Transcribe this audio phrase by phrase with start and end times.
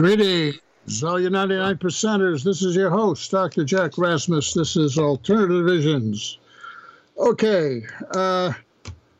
[0.00, 2.42] Greetings, all you 99 percenters.
[2.42, 3.64] This is your host, Dr.
[3.64, 4.54] Jack Rasmus.
[4.54, 6.38] This is Alternative Visions.
[7.18, 7.82] Okay,
[8.14, 8.54] uh,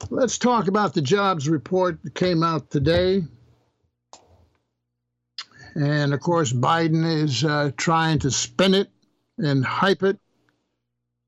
[0.08, 3.22] let's talk about the jobs report that came out today.
[5.74, 8.88] And of course, Biden is uh, trying to spin it
[9.36, 10.18] and hype it,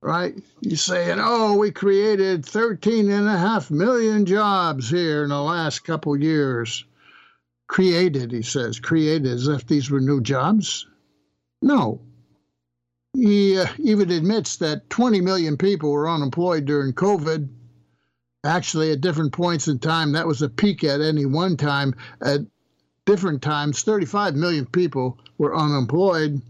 [0.00, 0.34] right?
[0.62, 5.80] He's saying, oh, we created 13 and a half million jobs here in the last
[5.80, 6.86] couple years
[7.68, 10.86] created, he says, created as if these were new jobs.
[11.60, 12.00] No.
[13.14, 17.48] He uh, even admits that 20 million people were unemployed during COVID.
[18.44, 21.94] Actually, at different points in time, that was a peak at any one time.
[22.20, 22.40] At
[23.06, 26.40] different times, 35 million people were unemployed,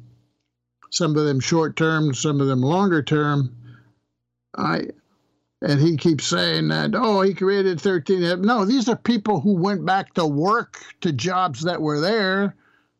[0.91, 3.55] some of them short term, some of them longer term.
[4.57, 4.89] I,
[5.63, 8.43] and he keeps saying that, oh, he created 13.
[8.43, 12.57] No, these are people who went back to work to jobs that were there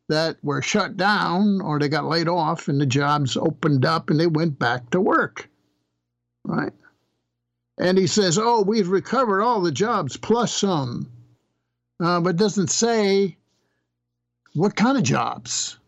[0.09, 4.21] that were shut down or they got laid off and the jobs opened up and
[4.21, 5.49] they went back to work.
[6.45, 6.73] Right?
[7.79, 11.11] And he says, oh, we've recovered all the jobs plus some,
[12.03, 13.37] uh, but doesn't say
[14.55, 15.79] what kind of jobs.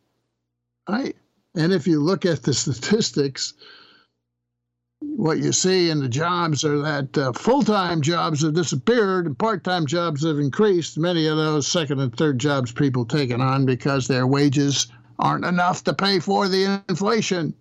[0.88, 1.14] Right?
[1.54, 3.54] And if you look at the statistics,
[5.16, 9.38] what you see in the jobs are that uh, full time jobs have disappeared and
[9.38, 10.98] part time jobs have increased.
[10.98, 14.88] Many of those second and third jobs people taking on because their wages
[15.18, 17.54] aren't enough to pay for the inflation.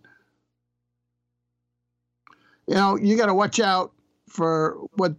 [2.68, 3.92] You know, you got to watch out
[4.30, 5.16] for what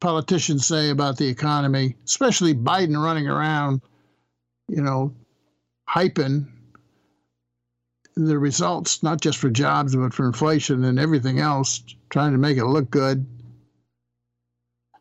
[0.00, 3.82] politicians say about the economy, especially Biden running around,
[4.68, 5.14] you know,
[5.88, 6.46] hyping
[8.16, 12.58] the results, not just for jobs, but for inflation and everything else, trying to make
[12.58, 13.26] it look good.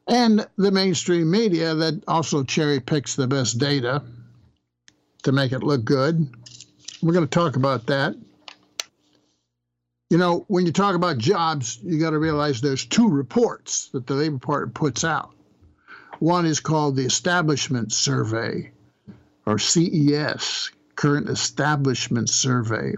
[0.07, 4.01] And the mainstream media that also cherry picks the best data
[5.23, 6.27] to make it look good.
[7.01, 8.15] We're going to talk about that.
[10.09, 14.07] You know, when you talk about jobs, you got to realize there's two reports that
[14.07, 15.31] the Labor Department puts out.
[16.17, 18.71] One is called the Establishment Survey,
[19.45, 22.93] or CES, Current Establishment Survey.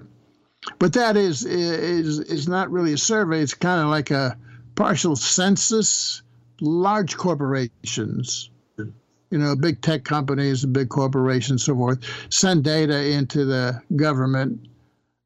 [0.80, 3.42] But that is is is not really a survey.
[3.42, 4.36] It's kind of like a
[4.74, 6.24] partial census.
[6.62, 13.80] Large corporations, you know, big tech companies, big corporations, so forth, send data into the
[13.96, 14.68] government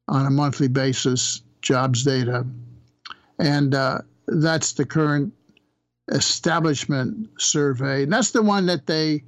[0.08, 2.46] on a monthly basis, jobs data,
[3.38, 3.98] and uh,
[4.28, 5.32] that's the current
[6.08, 8.02] establishment survey.
[8.02, 9.22] And that's the one that they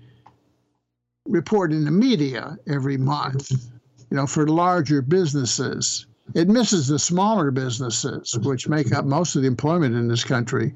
[1.28, 6.06] report in the media every month, you know, for larger businesses.
[6.34, 10.74] It misses the smaller businesses, which make up most of the employment in this country.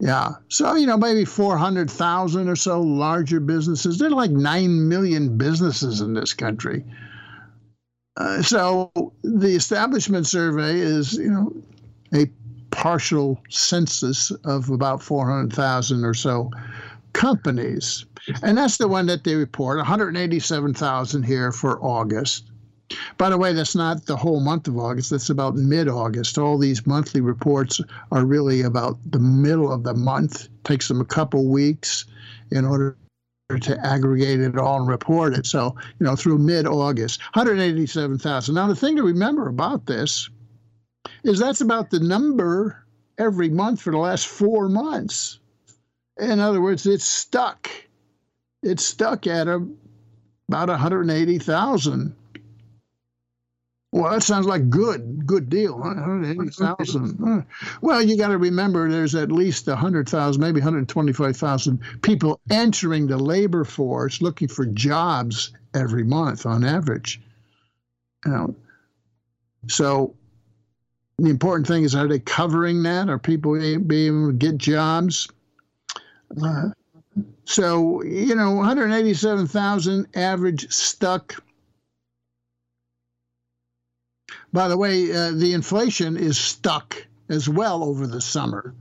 [0.00, 0.32] Yeah.
[0.48, 3.98] So, you know, maybe 400,000 or so larger businesses.
[3.98, 6.84] There are like 9 million businesses in this country.
[8.16, 8.90] Uh, so
[9.22, 11.52] the establishment survey is, you know,
[12.12, 12.26] a
[12.70, 16.50] partial census of about 400,000 or so
[17.12, 18.04] companies.
[18.42, 22.50] And that's the one that they report 187,000 here for August.
[23.16, 26.36] By the way, that's not the whole month of August, that's about mid August.
[26.36, 27.80] All these monthly reports
[28.10, 30.44] are really about the middle of the month.
[30.44, 32.04] It takes them a couple weeks
[32.50, 32.96] in order
[33.60, 35.46] to aggregate it all and report it.
[35.46, 38.54] So, you know, through mid August, 187,000.
[38.54, 40.28] Now, the thing to remember about this
[41.24, 42.84] is that's about the number
[43.18, 45.38] every month for the last four months.
[46.18, 47.68] In other words, it's stuck.
[48.62, 49.66] It's stuck at a,
[50.48, 52.16] about 180,000.
[53.92, 55.78] Well, that sounds like good, good deal.
[55.78, 57.46] 180,000.
[57.82, 63.64] Well, you got to remember there's at least 100,000, maybe 125,000 people entering the labor
[63.64, 67.20] force looking for jobs every month on average.
[68.24, 68.56] You know,
[69.68, 70.14] so
[71.18, 73.10] the important thing is are they covering that?
[73.10, 75.28] Are people being able to get jobs?
[76.40, 76.70] Uh,
[77.44, 81.42] so, you know, 187,000 average stuck.
[84.52, 88.74] By the way, uh, the inflation is stuck as well over the summer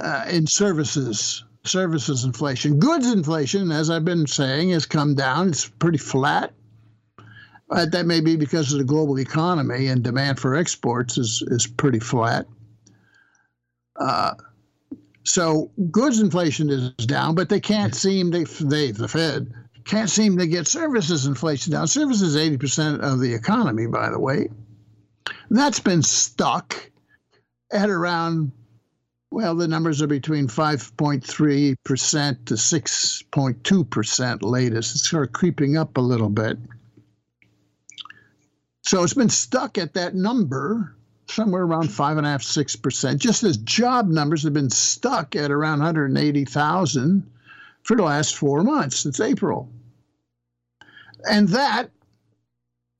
[0.00, 2.78] uh, in services, services inflation.
[2.78, 5.48] Goods inflation, as I've been saying, has come down.
[5.48, 6.52] It's pretty flat.
[7.68, 12.00] That may be because of the global economy and demand for exports is, is pretty
[12.00, 12.46] flat.
[13.96, 14.34] Uh,
[15.24, 19.52] so goods inflation is down, but they can't seem they they the Fed
[19.84, 21.86] can't seem to get services inflation down.
[21.86, 24.48] Services is 80% of the economy, by the way.
[25.50, 26.90] That's been stuck
[27.72, 28.52] at around
[29.30, 34.94] Well, the numbers are between 5.3% to 6.2% latest.
[34.94, 36.58] It's sort of creeping up a little bit.
[38.82, 40.94] So it's been stuck at that number
[41.32, 43.20] somewhere around five and a half, six percent.
[43.20, 47.30] Just as job numbers have been stuck at around 180,000
[47.82, 49.68] for the last four months since April.
[51.28, 51.90] And that,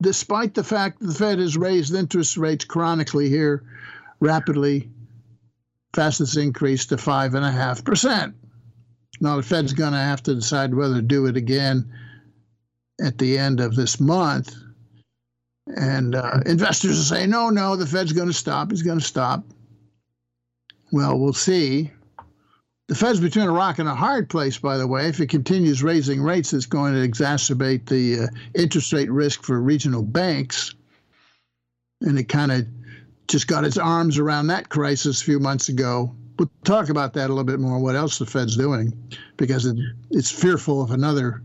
[0.01, 3.63] despite the fact that the Fed has raised interest rates chronically here
[4.19, 4.89] rapidly,
[5.93, 8.35] fastest increase to five and a half percent.
[9.21, 11.93] Now the Fed's going to have to decide whether to do it again
[13.01, 14.55] at the end of this month
[15.67, 18.71] and uh, investors are saying, no, no, the Fed's going to stop.
[18.71, 19.43] He's going to stop.
[20.91, 21.91] Well, we'll see.
[22.87, 25.07] The Fed's between a rock and a hard place, by the way.
[25.07, 29.59] If it continues raising rates, it's going to exacerbate the uh, interest rate risk for
[29.61, 30.75] regional banks.
[32.01, 32.67] And it kind of
[33.27, 36.13] just got its arms around that crisis a few months ago.
[36.37, 38.91] We'll talk about that a little bit more, what else the Fed's doing,
[39.37, 39.77] because it,
[40.11, 41.41] it's fearful of another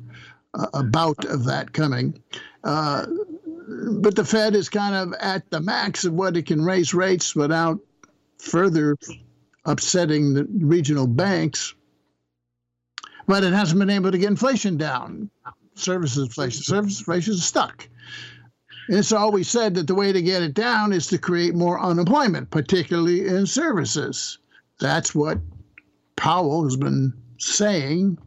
[0.54, 2.20] uh, bout of that coming.
[2.64, 3.06] Uh,
[3.68, 7.36] but the Fed is kind of at the max of what it can raise rates
[7.36, 7.78] without
[8.38, 8.96] further
[9.64, 11.74] upsetting the regional banks.
[13.26, 15.30] But it hasn't been able to get inflation down.
[15.74, 17.86] Services inflation, services inflation is stuck.
[18.88, 21.78] And it's always said that the way to get it down is to create more
[21.78, 24.38] unemployment, particularly in services.
[24.80, 25.38] That's what
[26.16, 28.18] Powell has been saying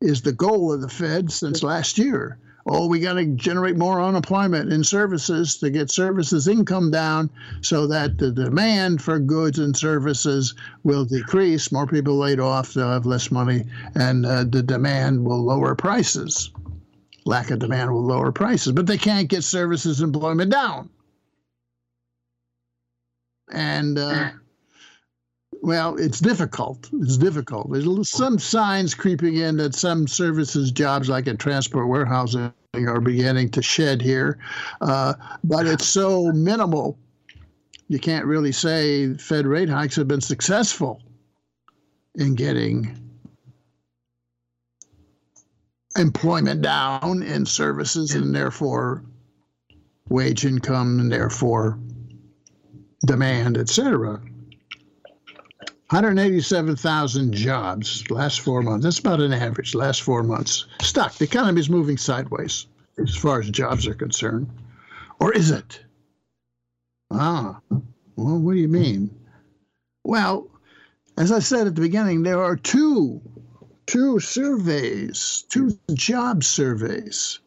[0.00, 4.00] is the goal of the Fed since last year oh, we got to generate more
[4.00, 7.30] unemployment in services to get services income down
[7.60, 11.70] so that the demand for goods and services will decrease.
[11.70, 13.64] More people laid off, they'll have less money,
[13.94, 16.50] and uh, the demand will lower prices.
[17.26, 20.90] Lack of demand will lower prices, but they can't get services employment down.
[23.50, 24.30] And uh,
[25.64, 26.90] well, it's difficult.
[27.00, 27.72] It's difficult.
[27.72, 33.48] There's some signs creeping in that some services jobs, like in transport warehousing, are beginning
[33.50, 34.38] to shed here,
[34.82, 36.98] uh, but it's so minimal.
[37.88, 41.00] You can't really say Fed rate hikes have been successful
[42.16, 42.98] in getting
[45.96, 49.02] employment down in services and therefore
[50.10, 51.78] wage income and therefore
[53.06, 54.20] demand, et cetera.
[55.90, 58.84] 187,000 jobs last four months.
[58.84, 60.66] That's about an average last four months.
[60.80, 61.14] Stuck.
[61.14, 62.66] The economy is moving sideways
[62.98, 64.48] as far as jobs are concerned.
[65.20, 65.84] Or is it?
[67.10, 67.60] Ah,
[68.16, 69.10] well, what do you mean?
[70.04, 70.48] Well,
[71.16, 73.20] as I said at the beginning, there are two
[73.86, 77.40] two surveys, two job surveys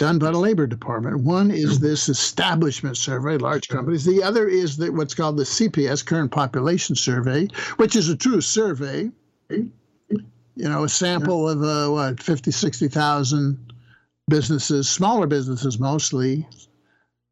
[0.00, 1.20] done by the Labor Department.
[1.24, 4.02] One is this establishment survey, large companies.
[4.02, 8.40] The other is the, what's called the CPS, Current Population Survey, which is a true
[8.40, 9.10] survey.
[9.50, 9.70] You
[10.56, 13.72] know, a sample of uh, what, 50, 60,000
[14.26, 16.48] businesses, smaller businesses mostly,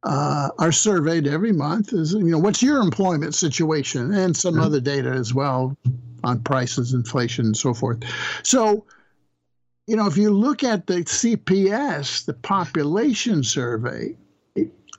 [0.02, 1.94] uh, are surveyed every month.
[1.94, 5.74] Is you know, what's your employment situation, and some other data as well
[6.22, 8.02] on prices, inflation, and so forth.
[8.42, 8.84] So
[9.88, 14.14] you know, if you look at the CPS, the population survey,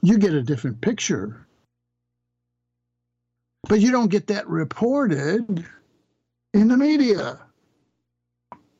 [0.01, 1.45] you get a different picture.
[3.67, 5.63] But you don't get that reported
[6.55, 7.39] in the media.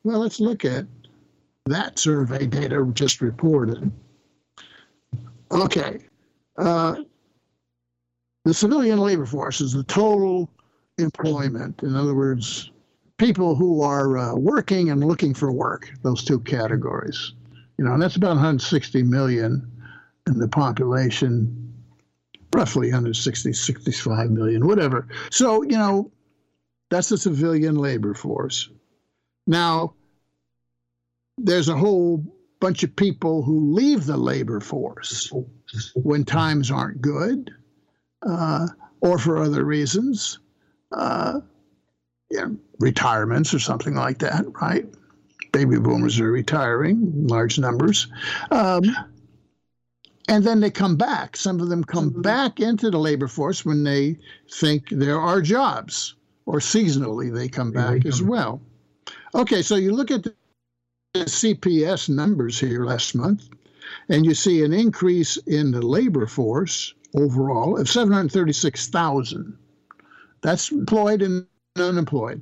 [0.04, 0.88] Well, let's look at
[1.68, 3.92] that survey data just reported.
[5.52, 6.00] Okay.
[6.58, 7.04] Uh,
[8.46, 10.50] the civilian labor force is the total
[10.98, 11.84] employment.
[11.84, 12.72] In other words,
[13.20, 17.34] people who are uh, working and looking for work, those two categories.
[17.78, 19.72] You know, and that's about 160 million
[20.26, 21.74] in the population,
[22.54, 25.08] roughly 160, 65 million, whatever.
[25.32, 26.12] So, you know,
[26.90, 28.70] that's the civilian labor force.
[29.46, 29.94] Now,
[31.38, 32.24] there's a whole
[32.60, 35.32] bunch of people who leave the labor force
[35.96, 37.52] when times aren't good
[38.28, 38.68] uh,
[39.02, 40.40] or for other reasons.
[40.92, 41.40] Uh,
[42.32, 44.86] know, retirements or something like that, right?
[45.52, 48.08] Baby boomers are retiring, large numbers.
[48.52, 48.84] Um,
[50.28, 51.36] and then they come back.
[51.36, 52.22] Some of them come mm-hmm.
[52.22, 54.20] back into the labor force when they
[54.52, 58.08] think there are jobs, or seasonally they come back come.
[58.08, 58.62] as well.
[59.34, 60.34] Okay, so you look at the
[61.16, 63.50] CPS numbers here last month,
[64.08, 69.58] and you see an increase in the labor force overall of 736,000.
[70.42, 72.42] That's employed and unemployed.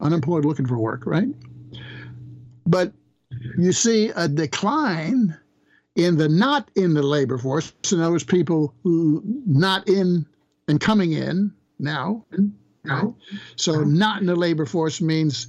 [0.00, 1.28] Unemployed looking for work, right?
[2.66, 2.92] But
[3.58, 5.36] you see a decline
[5.96, 7.72] in the not in the labor force.
[7.92, 10.26] Other words, people who not in
[10.68, 12.24] and coming in now,
[12.84, 13.12] Right?
[13.56, 15.48] So not in the labor force means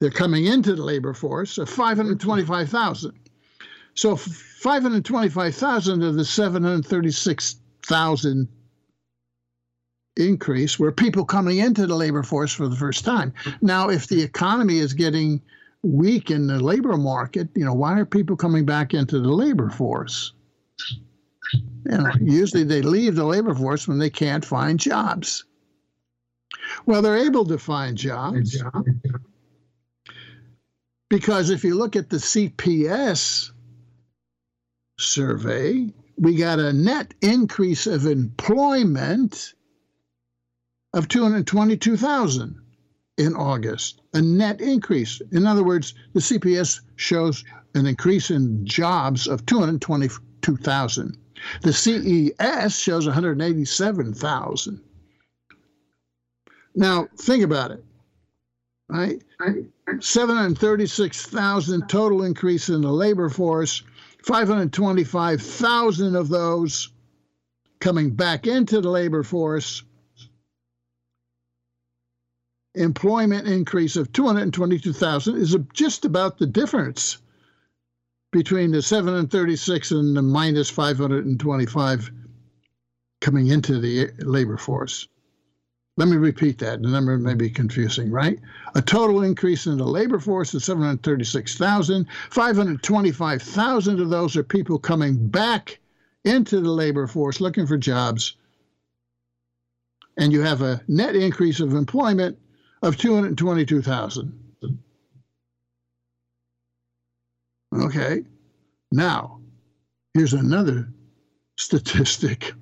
[0.00, 3.12] they're coming into the labor force of 525,000.
[3.94, 8.48] So 525,000 of the 736,000
[10.16, 13.32] increase were people coming into the labor force for the first time.
[13.60, 15.40] Now, if the economy is getting
[15.82, 19.70] weak in the labor market, you know, why are people coming back into the labor
[19.70, 20.32] force?
[21.52, 25.44] You know, usually they leave the labor force when they can't find jobs.
[26.84, 28.60] Well, they're able to find jobs
[31.08, 33.52] because if you look at the CPS
[34.98, 39.54] survey, we got a net increase of employment
[40.92, 42.60] of 222,000
[43.18, 45.20] in August, a net increase.
[45.32, 51.16] In other words, the CPS shows an increase in jobs of 222,000.
[51.62, 54.80] The CES shows 187,000.
[56.74, 57.82] Now, think about it,
[58.88, 59.22] right?
[60.00, 63.82] 736,000 total increase in the labor force,
[64.24, 66.90] 525,000 of those
[67.80, 69.82] coming back into the labor force,
[72.76, 77.18] employment increase of 222,000 is just about the difference
[78.32, 82.10] between the 736 and the minus 525
[83.20, 85.08] coming into the labor force.
[85.96, 86.82] Let me repeat that.
[86.82, 88.38] The number may be confusing, right?
[88.74, 92.06] A total increase in the labor force of 736,000.
[92.30, 95.78] 525,000 of those are people coming back
[96.24, 98.34] into the labor force looking for jobs.
[100.18, 102.38] And you have a net increase of employment
[102.82, 104.42] of 222,000.
[107.74, 108.24] Okay.
[108.92, 109.40] Now,
[110.14, 110.88] here's another
[111.56, 112.52] statistic.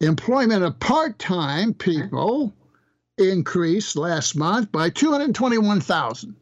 [0.00, 2.54] Employment of part time people
[3.18, 6.36] increased last month by 221,000.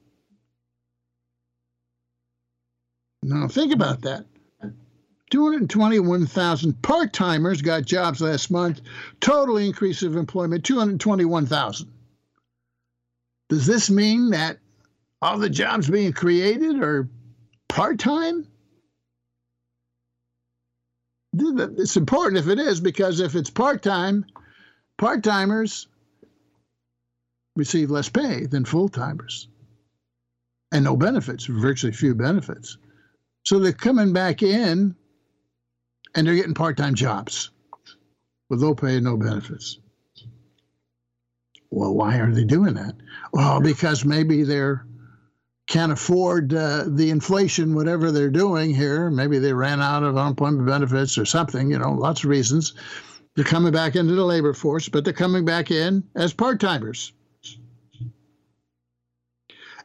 [3.22, 4.26] Now, think about that.
[5.30, 8.80] 221,000 part timers got jobs last month.
[9.20, 11.90] Total increase of employment 221,000.
[13.48, 14.58] Does this mean that
[15.22, 17.08] all the jobs being created are
[17.68, 18.46] part time?
[21.38, 24.24] It's important if it is because if it's part time,
[24.96, 25.88] part timers
[27.56, 29.48] receive less pay than full timers
[30.72, 32.78] and no benefits, virtually few benefits.
[33.44, 34.94] So they're coming back in
[36.16, 37.50] and they're getting part time jobs
[38.48, 39.78] with low pay and no benefits.
[41.70, 42.94] Well, why are they doing that?
[43.32, 44.86] Well, because maybe they're
[45.66, 49.10] can't afford uh, the inflation, whatever they're doing here.
[49.10, 52.74] Maybe they ran out of unemployment benefits or something, you know, lots of reasons.
[53.34, 57.12] They're coming back into the labor force, but they're coming back in as part timers.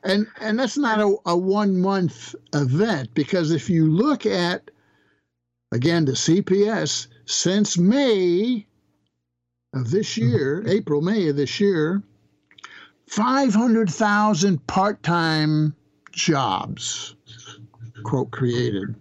[0.04, 4.70] And, and that's not a, a one month event because if you look at,
[5.72, 8.66] again, the CPS since May
[9.74, 10.30] of this mm-hmm.
[10.30, 12.04] year, April, May of this year,
[13.08, 15.76] 500,000 part time
[16.12, 17.16] jobs,
[18.04, 18.96] quote, created.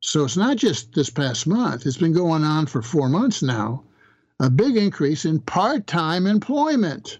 [0.00, 3.84] So it's not just this past month, it's been going on for four months now.
[4.40, 7.18] A big increase in part time employment.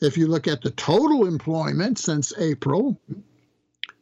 [0.00, 3.00] If you look at the total employment since April,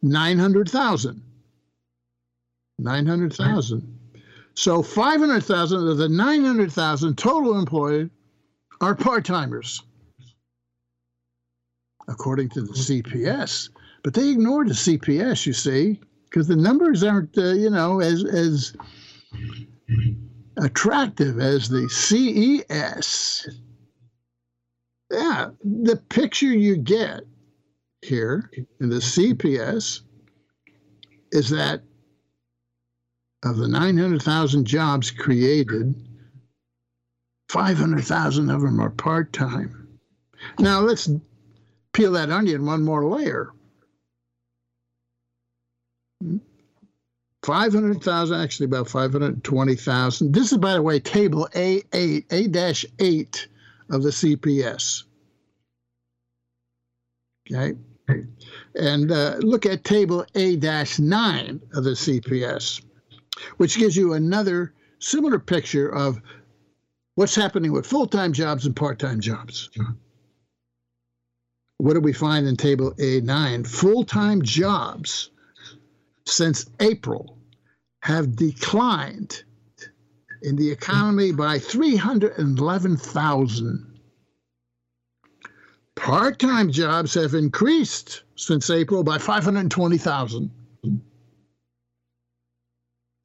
[0.02, 1.23] 900,000.
[2.79, 3.99] 900,000.
[4.55, 8.11] So 500,000 of the 900,000 total employed
[8.81, 9.83] are part timers,
[12.09, 13.71] according to the CPS.
[14.02, 18.25] But they ignore the CPS, you see, because the numbers aren't, uh, you know, as
[18.25, 18.76] as
[20.57, 23.49] attractive as the CES.
[25.11, 27.21] Yeah, the picture you get
[28.02, 28.50] here
[28.81, 30.00] in the CPS
[31.31, 31.83] is that
[33.44, 35.94] of the 900,000 jobs created,
[37.49, 39.99] 500,000 of them are part time.
[40.58, 41.11] Now let's
[41.92, 43.52] peel that onion one more layer.
[47.42, 50.32] 500,000, actually about 520,000.
[50.32, 53.46] This is, by the way, table A8, A-8
[53.90, 55.02] of the CPS.
[57.50, 57.76] Okay.
[58.76, 62.82] And uh, look at table A-9 of the CPS,
[63.57, 66.21] which gives you another similar picture of
[67.15, 69.69] What's happening with full time jobs and part time jobs?
[71.77, 73.67] What do we find in Table A9?
[73.67, 75.29] Full time jobs
[76.27, 77.37] since April
[78.01, 79.45] have declined
[80.43, 84.01] in the economy by 311,000.
[85.95, 90.51] Part time jobs have increased since April by 520,000.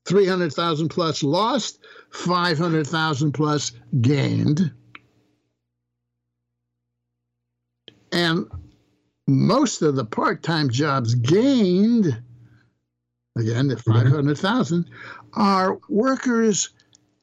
[0.07, 1.79] 300,000 plus lost,
[2.11, 4.71] 500,000 plus gained.
[8.11, 8.47] And
[9.27, 12.05] most of the part time jobs gained,
[13.37, 13.91] again, the mm-hmm.
[13.91, 14.89] 500,000,
[15.33, 16.69] are workers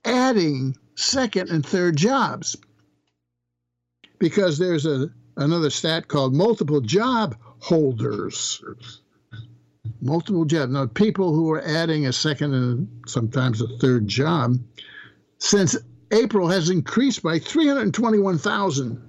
[0.05, 2.57] adding second and third jobs.
[4.19, 8.63] Because there's a, another stat called multiple job holders.
[10.05, 10.69] Multiple job.
[10.69, 14.59] Now, people who are adding a second and sometimes a third job
[15.39, 15.79] since
[16.13, 19.01] April has increased by 321,000.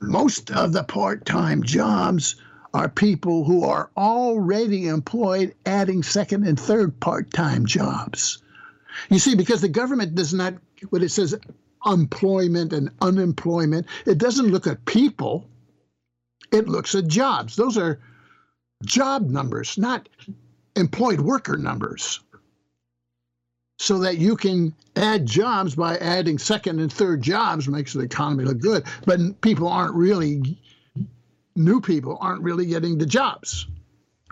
[0.00, 2.36] Most of the part time jobs
[2.72, 8.40] are people who are already employed adding second and third part time jobs.
[9.10, 10.54] You see, because the government does not,
[10.90, 11.34] what it says,
[11.84, 15.48] employment and unemployment, it doesn't look at people,
[16.52, 17.56] it looks at jobs.
[17.56, 17.98] Those are
[18.84, 20.08] job numbers, not
[20.76, 22.20] employed worker numbers.
[23.78, 28.44] So that you can add jobs by adding second and third jobs makes the economy
[28.44, 28.84] look good.
[29.04, 30.58] But people aren't really
[31.56, 33.66] new people aren't really getting the jobs,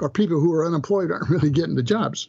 [0.01, 2.29] or people who are unemployed aren't really getting the jobs.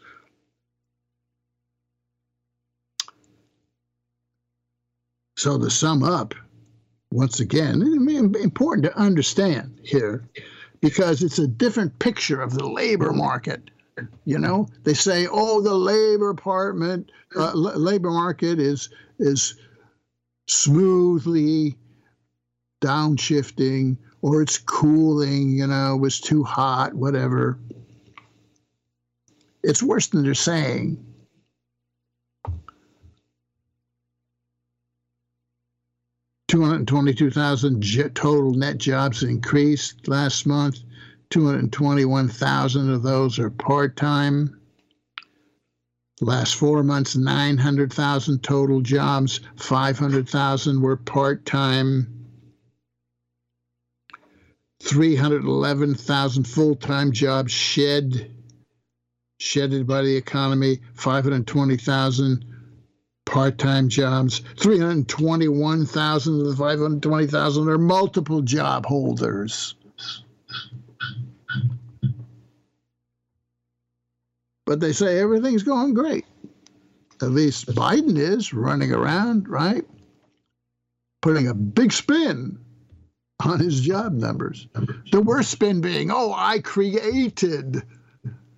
[5.38, 6.36] So, to sum up,
[7.12, 7.82] once again,
[8.42, 10.24] important to understand here
[10.82, 13.70] because it's a different picture of the labor market.
[14.26, 18.90] You know, they say, "Oh, the labor department, uh, labor market is
[19.20, 19.56] is
[20.48, 21.78] smoothly
[22.82, 27.58] downshifting or it's cooling, you know, it was too hot, whatever.
[29.64, 31.04] It's worse than they're saying.
[36.52, 37.82] Two hundred twenty-two thousand
[38.14, 40.80] total net jobs increased last month.
[41.30, 44.60] Two hundred twenty-one thousand of those are part-time.
[46.20, 49.40] Last four months, nine hundred thousand total jobs.
[49.56, 52.28] Five hundred thousand were part-time.
[54.82, 58.30] 311,000 full-time jobs shed,
[59.40, 62.51] shedded by the economy, 520,000
[63.26, 69.76] part-time jobs, 321,000 of the 520,000 are multiple job holders.
[74.66, 76.26] But they say everything's going great.
[77.22, 79.86] At least Biden is running around, right?
[81.22, 82.58] Putting a big spin
[83.44, 84.68] on his job numbers.
[85.12, 87.84] The worst spin being, oh, I created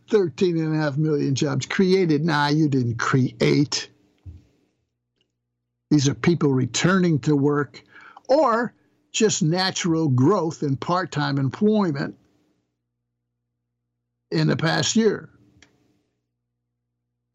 [0.09, 1.65] 13 and a half million jobs.
[1.65, 2.23] Created?
[2.23, 3.89] Nah, you didn't create.
[5.93, 7.83] These are people returning to work
[8.27, 8.73] or
[9.11, 12.15] just natural growth in part time employment
[14.31, 15.29] in the past year.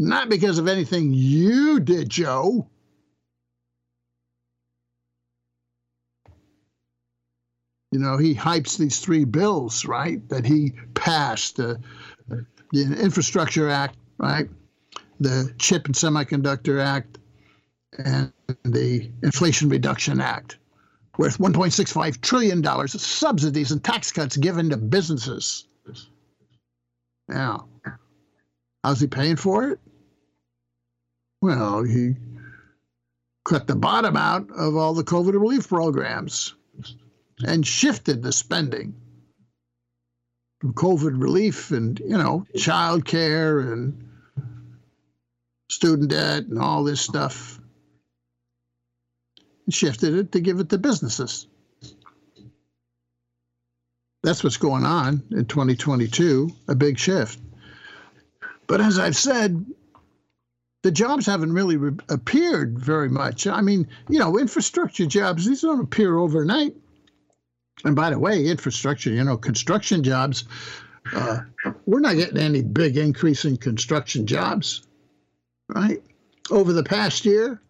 [0.01, 2.69] Not because of anything you did, Joe.
[7.93, 11.77] You know, he hypes these three bills, right, that he passed uh,
[12.73, 14.49] the Infrastructure Act, right,
[15.21, 17.19] the Chip and Semiconductor Act,
[17.99, 18.33] and
[18.65, 20.59] the Inflation Reduction Act,
[21.17, 25.67] worth $1.65 trillion of subsidies and tax cuts given to businesses.
[27.29, 27.69] Now,
[28.83, 29.81] how's he paying for it?
[31.43, 32.15] Well, he
[33.45, 36.55] cut the bottom out of all the COVID relief programs
[37.47, 38.95] and shifted the spending
[40.61, 44.09] from COVID relief and, you know, child care and
[45.71, 47.58] student debt and all this stuff.
[49.71, 51.47] Shifted it to give it to businesses.
[54.23, 57.39] That's what's going on in 2022, a big shift.
[58.67, 59.65] But as I've said,
[60.83, 63.47] the jobs haven't really re- appeared very much.
[63.47, 66.75] I mean, you know, infrastructure jobs, these don't appear overnight.
[67.85, 70.45] And by the way, infrastructure, you know, construction jobs,
[71.15, 71.41] uh,
[71.87, 74.87] we're not getting any big increase in construction jobs,
[75.69, 76.03] right?
[76.51, 77.61] Over the past year,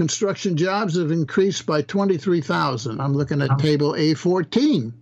[0.00, 3.02] construction jobs have increased by 23,000.
[3.02, 4.94] I'm looking at table A14.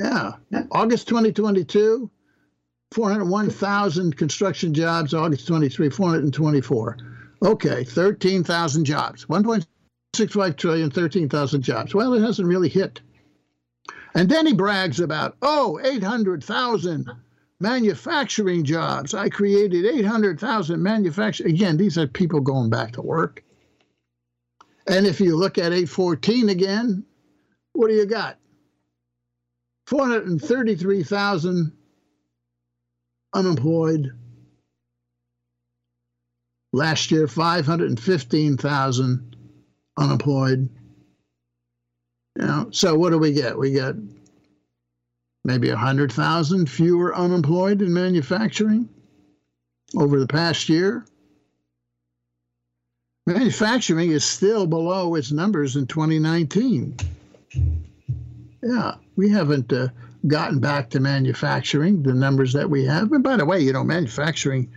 [0.00, 0.32] Yeah,
[0.72, 2.10] August 2022,
[2.90, 5.14] 401,000 construction jobs.
[5.14, 6.98] August 23, 424.
[7.44, 9.26] Okay, 13,000 jobs.
[9.26, 11.94] 1.65 trillion, 13,000 jobs.
[11.94, 13.00] Well, it hasn't really hit.
[14.16, 17.08] And then he brags about, oh, 800,000
[17.60, 19.14] manufacturing jobs.
[19.14, 21.54] I created 800,000 manufacturing.
[21.54, 23.44] Again, these are people going back to work.
[24.86, 27.04] And if you look at 814 again,
[27.72, 28.38] what do you got?
[29.86, 31.72] 433,000
[33.34, 34.12] unemployed.
[36.72, 39.36] Last year, 515,000
[39.96, 40.68] unemployed.
[42.36, 43.56] Know, so what do we get?
[43.56, 43.94] We get
[45.44, 48.88] maybe 100,000 fewer unemployed in manufacturing
[49.96, 51.06] over the past year.
[53.26, 56.96] Manufacturing is still below its numbers in 2019.
[58.62, 59.88] Yeah, we haven't uh,
[60.26, 63.12] gotten back to manufacturing, the numbers that we have.
[63.12, 64.70] And by the way, you know, manufacturing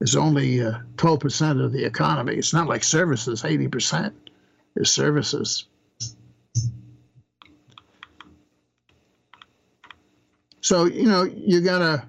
[0.00, 2.34] is only uh, 12% of the economy.
[2.34, 4.12] It's not like services, 80%
[4.76, 5.66] is services.
[10.60, 12.06] So, you know, you gotta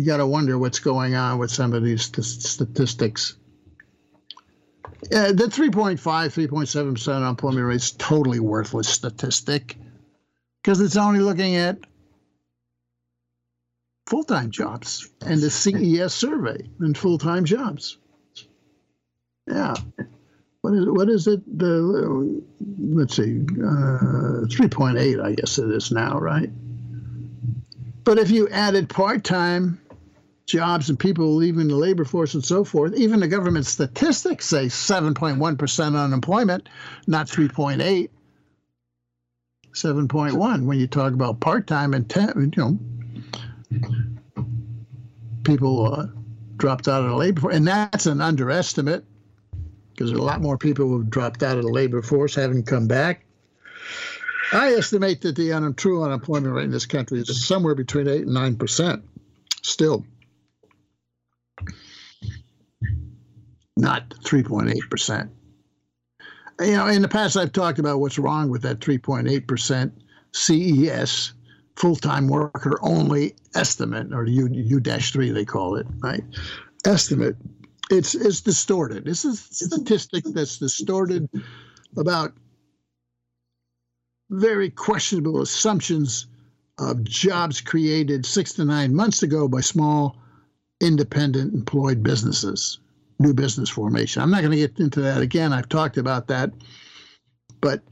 [0.00, 3.36] you gotta wonder what's going on with some of these statistics.
[5.10, 9.76] Yeah, the 3.5, 3.7% unemployment rate is totally worthless statistic
[10.62, 11.76] because it's only looking at
[14.06, 17.98] full-time jobs and the CES survey and full-time jobs.
[19.46, 19.74] Yeah.
[20.62, 21.58] What is what is it?
[21.58, 22.42] The
[22.78, 26.50] let's see, uh, 3.8, I guess it is now, right?
[28.04, 29.78] But if you added part-time
[30.50, 32.94] jobs and people leaving the labor force and so forth.
[32.94, 36.68] Even the government statistics say 7.1% unemployment,
[37.06, 38.10] not 3.8.
[39.72, 42.78] 7.1 when you talk about part-time and ten, you know
[45.44, 46.06] people uh,
[46.56, 49.04] dropped out of the labor force and that's an underestimate
[49.94, 52.88] because a lot more people who have dropped out of the labor force haven't come
[52.88, 53.24] back
[54.52, 58.22] i estimate that the un- true unemployment rate in this country is somewhere between 8
[58.22, 59.04] and 9 percent
[59.62, 60.04] still
[63.80, 65.28] not 3.8%.
[66.60, 69.92] You know, in the past, I've talked about what's wrong with that 3.8%
[70.32, 71.32] CES,
[71.76, 76.22] full time worker only estimate, or U, U 3, they call it, right?
[76.84, 77.36] Estimate.
[77.90, 79.04] It's, it's distorted.
[79.04, 81.28] This is a statistic that's distorted
[81.96, 82.32] about
[84.30, 86.26] very questionable assumptions
[86.78, 90.16] of jobs created six to nine months ago by small
[90.80, 92.78] independent employed businesses
[93.20, 94.22] new business formation.
[94.22, 95.52] I'm not going to get into that again.
[95.52, 96.50] I've talked about that,
[97.60, 97.82] but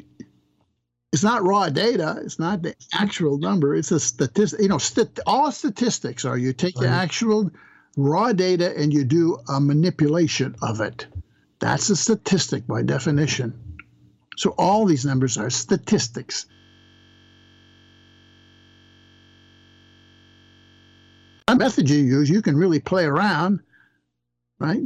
[1.12, 2.20] it's not raw data.
[2.24, 3.74] It's not the actual number.
[3.74, 4.60] It's a statistic.
[4.60, 7.50] You know, st- all statistics are you take the actual
[7.96, 11.06] raw data and you do a manipulation of it.
[11.60, 13.76] That's a statistic by definition.
[14.36, 16.46] So all these numbers are statistics.
[21.48, 23.60] A method you use, you can really play around,
[24.58, 24.82] right?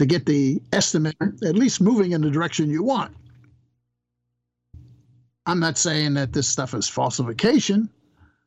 [0.00, 3.14] To get the estimate at least moving in the direction you want.
[5.44, 7.90] I'm not saying that this stuff is falsification.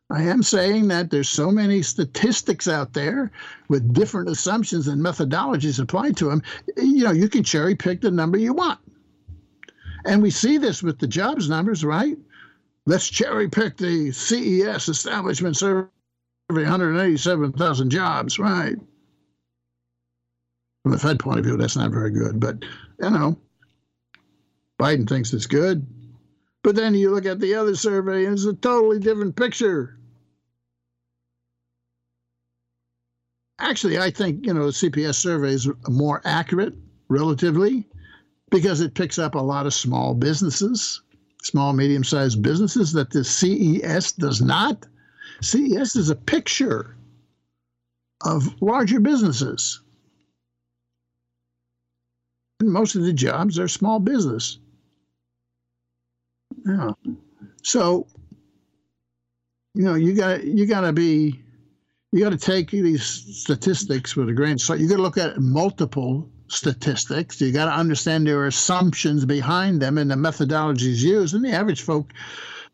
[0.09, 3.31] I am saying that there's so many statistics out there
[3.67, 6.41] with different assumptions and methodologies applied to them.
[6.75, 8.79] You know, you can cherry pick the number you want.
[10.05, 12.17] And we see this with the jobs numbers, right?
[12.87, 15.87] Let's cherry pick the CES establishment survey
[16.49, 18.75] 187,000 jobs, right?
[20.83, 22.39] From the Fed point of view, that's not very good.
[22.39, 22.63] But,
[23.01, 23.37] you know,
[24.79, 25.87] Biden thinks it's good.
[26.61, 29.97] But then you look at the other survey, and it's a totally different picture.
[33.59, 36.73] Actually, I think, you know, the CPS survey is more accurate
[37.07, 37.87] relatively
[38.51, 41.01] because it picks up a lot of small businesses,
[41.41, 44.85] small, medium sized businesses that the CES does not.
[45.41, 46.97] CES is a picture
[48.25, 49.82] of larger businesses
[52.71, 54.59] most of the jobs are small business.
[56.65, 56.91] Yeah.
[57.63, 58.07] So,
[59.73, 61.39] you know, you got you got to be
[62.11, 64.79] you got to take these statistics with a grain of salt.
[64.79, 67.41] You got to look at multiple statistics.
[67.41, 71.33] You got to understand there are assumptions behind them and the methodologies used.
[71.33, 72.13] And the average folk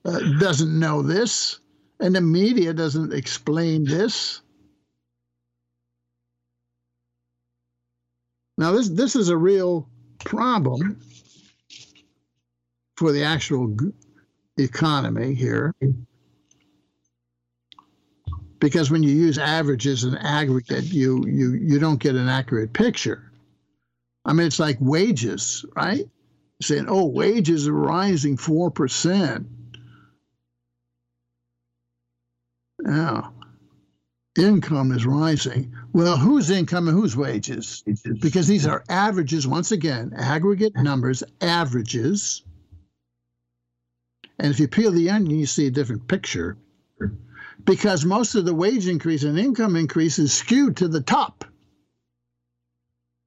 [0.05, 1.59] uh, doesn't know this,
[1.99, 4.41] and the media doesn't explain this.
[8.59, 9.87] Now, this this is a real
[10.25, 10.99] problem
[12.97, 13.73] for the actual
[14.57, 15.73] economy here,
[18.59, 23.31] because when you use averages and aggregate, you you you don't get an accurate picture.
[24.25, 26.09] I mean, it's like wages, right?
[26.61, 29.47] Saying, oh, wages are rising four percent.
[34.39, 35.75] Income is rising.
[35.91, 37.83] Well, whose income and whose wages?
[38.21, 42.43] Because these are averages, once again, aggregate numbers, averages.
[44.39, 46.57] And if you peel the onion, you see a different picture.
[47.65, 51.43] Because most of the wage increase and income increase is skewed to the top.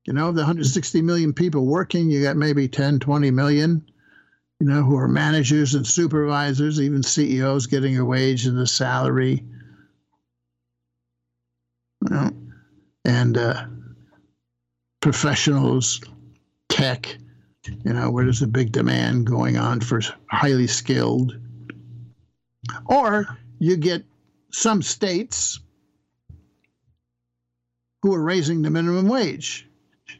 [0.06, 3.84] You know, the 160 million people working, you got maybe 10, 20 million,
[4.58, 9.44] you know, who are managers and supervisors, even CEOs getting a wage and a salary.
[12.12, 12.30] Know,
[13.06, 13.64] and uh,
[15.00, 16.00] professionals,
[16.68, 17.16] tech,
[17.84, 21.38] you know, where there's a big demand going on for highly skilled.
[22.84, 24.04] Or you get
[24.50, 25.60] some states
[28.02, 29.66] who are raising the minimum wage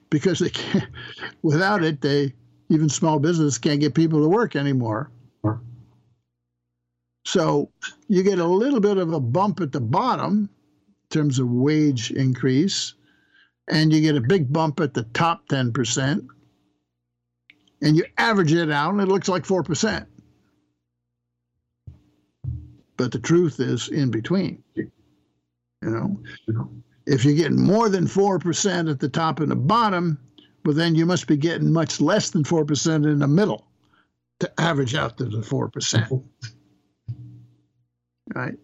[0.09, 0.89] because they can't,
[1.43, 2.33] without it, they
[2.71, 5.11] even small business can't get people to work anymore.
[7.27, 7.71] So
[8.09, 10.49] you get a little bit of a bump at the bottom
[11.13, 12.95] terms of wage increase,
[13.69, 16.27] and you get a big bump at the top 10%,
[17.83, 20.07] and you average it out, and it looks like 4%.
[22.97, 24.63] But the truth is in between.
[24.75, 24.91] You
[25.83, 26.21] know,
[27.07, 30.19] if you're getting more than 4% at the top and the bottom,
[30.65, 33.67] well, then you must be getting much less than 4% in the middle
[34.39, 36.23] to average out to the 4%.
[38.35, 38.55] Right?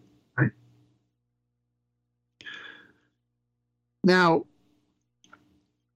[4.09, 4.45] Now,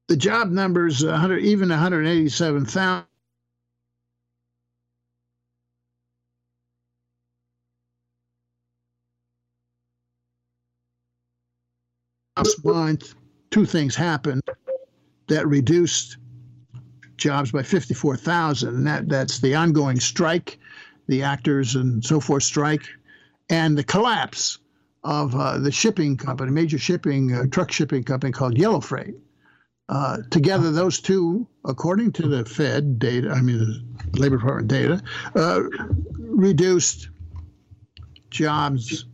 [0.07, 3.07] the job numbers, 100, even 187,000.
[12.37, 13.15] Last month,
[13.49, 14.43] two things happened
[15.25, 16.17] that reduced
[17.17, 20.59] jobs by 54,000, and that, that's the ongoing strike,
[21.07, 22.87] the actors and so forth strike,
[23.49, 24.59] and the collapse
[25.03, 29.15] of uh, the shipping company, major shipping uh, truck shipping company called Yellow Freight.
[29.89, 35.01] Uh, together, those two, according to the Fed data, I mean the Labor Department data,
[35.35, 35.61] uh,
[36.19, 37.09] reduced
[38.29, 39.05] jobs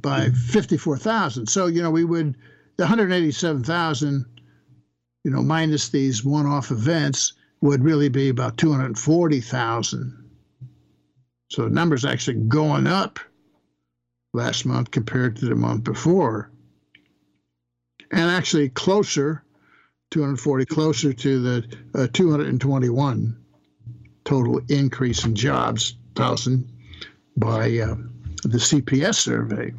[0.00, 1.46] by 54,000.
[1.46, 2.36] So, you know, we would,
[2.76, 4.26] the 187,000,
[5.24, 7.32] you know, minus these one off events,
[7.62, 10.30] would really be about 240,000.
[11.48, 13.18] So the number's actually going up
[14.34, 16.50] last month compared to the month before.
[18.10, 19.42] And actually closer,
[20.10, 23.36] 240, closer to the uh, 221
[24.24, 26.70] total increase in jobs, thousand,
[27.36, 27.96] by uh,
[28.42, 29.72] the CPS survey.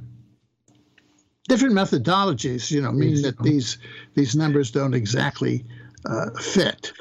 [1.47, 3.77] Different methodologies, you know, mean that these
[4.15, 5.63] these numbers don't exactly
[6.05, 6.91] uh, fit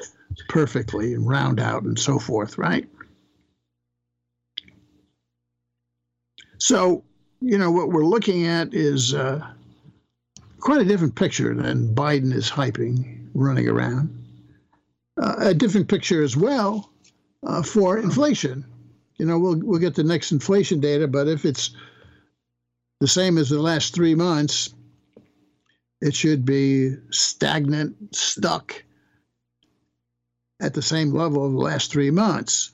[0.49, 2.87] perfectly and round out and so forth, right?
[6.59, 7.03] So,
[7.45, 9.39] you know, what we're looking at is uh,
[10.59, 14.09] quite a different picture than Biden is hyping, running around.
[15.21, 16.89] Uh, a different picture as well
[17.45, 18.65] uh, for inflation.
[19.17, 21.69] You know, we'll we'll get the next inflation data, but if it's
[22.99, 24.73] the same as the last three months,
[26.01, 28.83] it should be stagnant, stuck
[30.59, 32.71] at the same level of the last three months.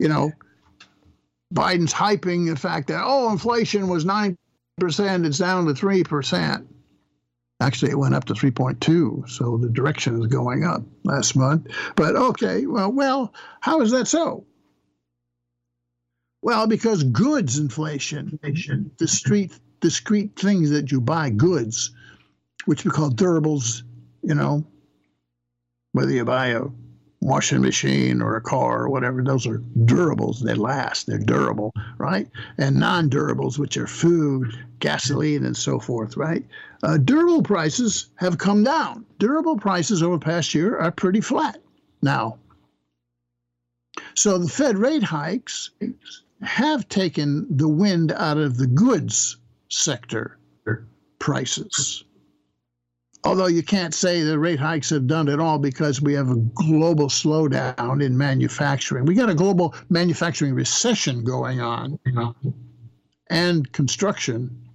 [0.00, 0.32] You know,
[1.54, 4.36] Biden's hyping the fact that, oh, inflation was 9%,
[4.80, 6.66] it's down to 3%.
[7.60, 11.66] Actually, it went up to 3.2, so the direction is going up last month.
[11.96, 14.46] But okay, well, well, how is that so?
[16.40, 18.38] Well, because goods inflation,
[18.96, 21.90] discrete, discrete things that you buy, goods,
[22.66, 23.82] which we call durables,
[24.22, 24.64] you know,
[25.92, 26.62] whether you buy a
[27.20, 30.40] washing machine or a car or whatever, those are durables.
[30.40, 32.28] They last, they're durable, right?
[32.58, 36.44] And non durables, which are food, gasoline, and so forth, right?
[36.82, 39.04] Uh, durable prices have come down.
[39.18, 41.60] Durable prices over the past year are pretty flat
[42.02, 42.38] now.
[44.14, 45.70] So the Fed rate hikes
[46.42, 49.36] have taken the wind out of the goods
[49.68, 50.38] sector
[51.18, 52.04] prices
[53.28, 56.36] although you can't say the rate hikes have done it all because we have a
[56.36, 59.04] global slowdown in manufacturing.
[59.04, 62.34] We got a global manufacturing recession going on, you know,
[63.28, 64.66] and construction,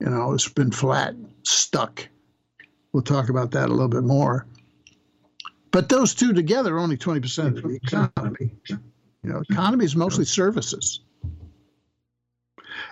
[0.00, 2.08] you know, has been flat, stuck.
[2.94, 4.46] We'll talk about that a little bit more.
[5.70, 8.50] But those two together are only 20% of the economy.
[8.66, 8.78] You
[9.24, 11.00] know, economy is mostly services.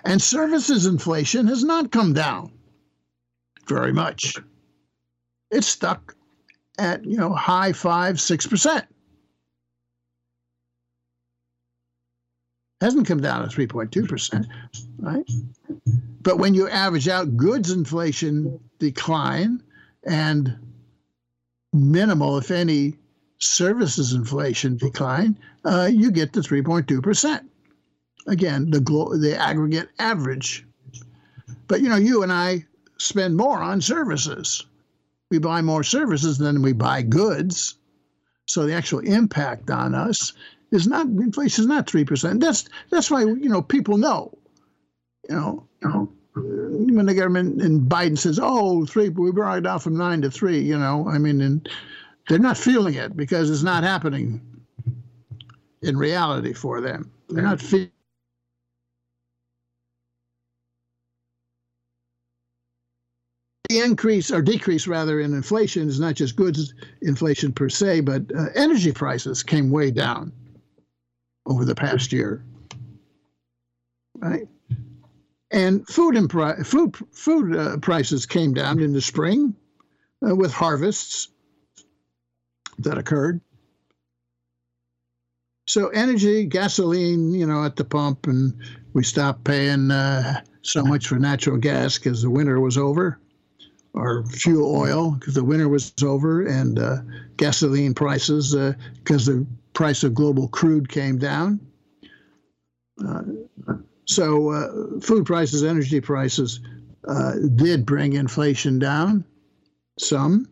[0.05, 2.51] And services inflation has not come down
[3.67, 4.37] very much
[5.53, 6.15] it's stuck
[6.79, 8.85] at you know high five six percent
[12.83, 14.45] Hasn't come down to 3.2%,
[14.99, 15.23] right?
[16.21, 19.63] But when you average out goods inflation decline
[20.05, 20.57] and
[21.71, 22.97] minimal, if any,
[23.37, 27.45] services inflation decline, uh, you get to 3.2%.
[28.27, 30.67] Again, the, glo- the aggregate average.
[31.67, 32.65] But you know, you and I
[32.97, 34.65] spend more on services.
[35.33, 37.73] We buy more services than we buy goods.
[38.45, 40.31] So the actual impact on us
[40.69, 42.39] is not inflation is not three percent.
[42.39, 44.37] That's that's why you know people know.
[45.27, 49.97] You know, when the government and Biden says, "Oh, three, we brought it down from
[49.97, 51.67] nine to three, You know, I mean, and
[52.29, 54.39] they're not feeling it because it's not happening
[55.81, 57.11] in reality for them.
[57.29, 57.89] They're not feeling.
[63.73, 68.21] The increase or decrease rather in inflation is not just goods inflation per se, but
[68.31, 70.31] uh, energy prices came way down
[71.47, 72.45] over the past year.
[74.19, 74.47] Right?
[75.49, 76.31] And food and
[76.67, 79.55] food food uh, prices came down in the spring
[80.23, 81.29] uh, with harvests
[82.77, 83.41] that occurred.
[85.65, 88.53] So energy, gasoline, you know, at the pump, and
[88.93, 93.19] we stopped paying uh, so much for natural gas because the winter was over,
[93.93, 96.97] or fuel oil because the winter was over, and uh,
[97.37, 98.55] gasoline prices
[99.03, 101.59] because uh, the price of global crude came down.
[103.03, 103.21] Uh,
[104.05, 106.59] so uh, food prices, energy prices
[107.55, 109.23] did bring inflation down
[109.99, 110.47] some.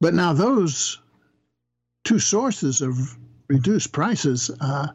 [0.00, 1.00] But now those
[2.04, 3.16] two sources of
[3.48, 4.88] reduced prices uh,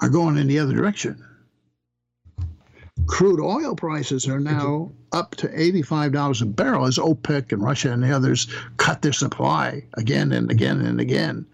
[0.00, 1.24] are going in the other direction.
[3.06, 8.02] Crude oil prices are now up to $85 a barrel as OPEC and Russia and
[8.02, 11.46] the others cut their supply again and again and again.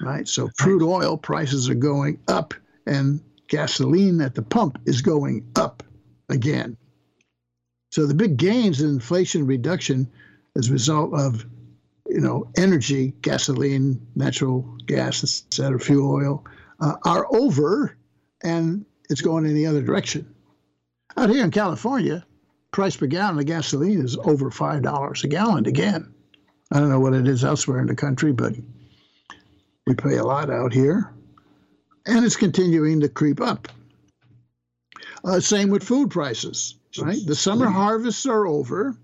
[0.00, 0.28] Right?
[0.28, 2.54] So crude oil prices are going up
[2.86, 5.82] and gasoline at the pump is going up
[6.28, 6.76] again.
[7.90, 10.08] So the big gains in inflation reduction
[10.56, 11.46] as a result of
[12.06, 16.44] you know energy, gasoline, natural gas, etc., fuel oil,
[16.80, 17.96] uh, are over,
[18.42, 20.34] and it's going in the other direction.
[21.18, 22.24] Out here in California,
[22.70, 26.14] price per gallon of gasoline is over five dollars a gallon again.
[26.70, 28.52] I don't know what it is elsewhere in the country, but
[29.84, 31.12] we pay a lot out here,
[32.06, 33.66] and it's continuing to creep up.
[35.24, 36.76] Uh, same with food prices.
[36.96, 38.96] Right, the summer harvests are over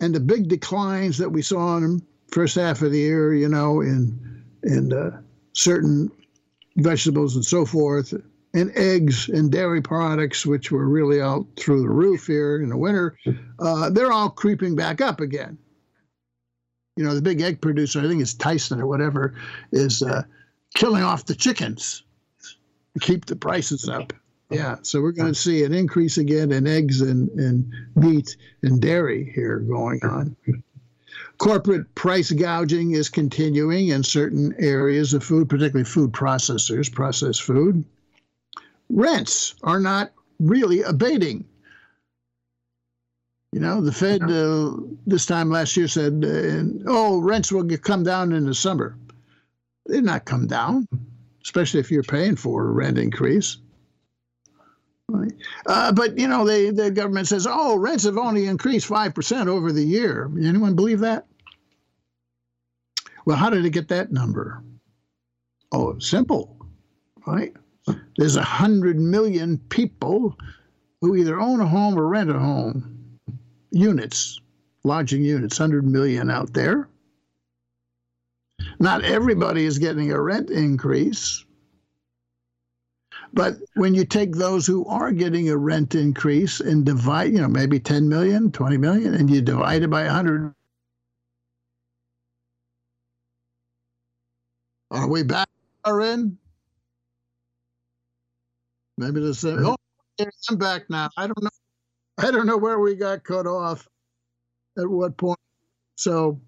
[0.00, 3.48] and the big declines that we saw in the first half of the year, you
[3.48, 5.22] know, in in uh,
[5.54, 6.10] certain
[6.76, 8.12] vegetables and so forth,
[8.54, 12.76] and eggs and dairy products, which were really out through the roof here in the
[12.76, 13.18] winter,
[13.58, 15.58] uh, they're all creeping back up again.
[16.96, 19.34] You know, the big egg producer, I think it's Tyson or whatever,
[19.72, 20.22] is uh,
[20.74, 22.04] killing off the chickens
[22.94, 24.12] to keep the prices up.
[24.50, 28.80] Yeah, so we're going to see an increase again in eggs and, and meat and
[28.80, 30.36] dairy here going on.
[31.38, 37.84] Corporate price gouging is continuing in certain areas of food, particularly food processors, processed food.
[38.90, 41.44] Rents are not really abating.
[43.52, 44.72] You know, the Fed uh,
[45.06, 48.96] this time last year said, uh, oh, rents will come down in the summer.
[49.86, 50.88] They did not come down,
[51.42, 53.58] especially if you're paying for a rent increase.
[55.66, 59.48] Uh, but you know, they, the government says, "Oh, rents have only increased five percent
[59.48, 61.26] over the year." Anyone believe that?
[63.26, 64.62] Well, how did it get that number?
[65.72, 66.56] Oh, simple,
[67.26, 67.54] right?
[68.16, 70.38] There's a hundred million people
[71.00, 73.18] who either own a home or rent a home.
[73.70, 74.40] Units,
[74.84, 76.88] lodging units, hundred million out there.
[78.78, 81.44] Not everybody is getting a rent increase.
[83.32, 87.48] But when you take those who are getting a rent increase and divide, you know,
[87.48, 90.54] maybe 10 million, 20 million, and you divide it by 100,
[94.92, 95.48] are we back
[95.84, 96.38] or in?
[98.96, 99.64] Maybe the same.
[99.64, 99.76] Oh,
[100.50, 101.10] I'm back now.
[101.16, 101.50] I don't know.
[102.18, 103.88] I don't know where we got cut off
[104.78, 105.38] at what point.
[105.96, 106.40] So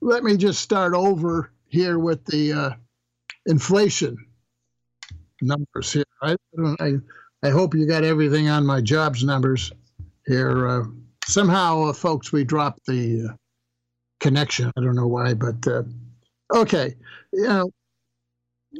[0.00, 2.70] let me just start over here with the uh,
[3.46, 4.16] inflation
[5.40, 6.04] numbers here.
[6.22, 6.36] I,
[6.80, 6.94] I,
[7.42, 9.70] I hope you got everything on my jobs numbers
[10.26, 10.66] here.
[10.66, 10.84] Uh,
[11.26, 13.34] somehow, uh, folks, we dropped the uh,
[14.20, 14.72] connection.
[14.76, 15.82] I don't know why, but uh,
[16.54, 16.96] okay.
[17.32, 17.70] You know,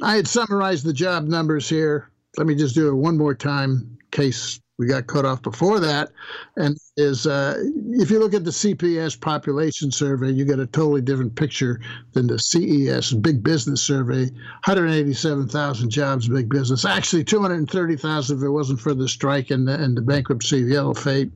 [0.01, 2.09] I had summarized the job numbers here.
[2.37, 5.79] Let me just do it one more time in case we got cut off before
[5.79, 6.11] that,
[6.55, 7.55] and is uh,
[7.93, 11.81] if you look at the CPS population survey, you get a totally different picture
[12.13, 14.25] than the CES Big Business Survey.
[14.65, 16.85] 187,000 jobs, big business.
[16.85, 20.93] Actually, 230,000 if it wasn't for the strike and the, and the bankruptcy of Yellow
[20.93, 21.31] Freight.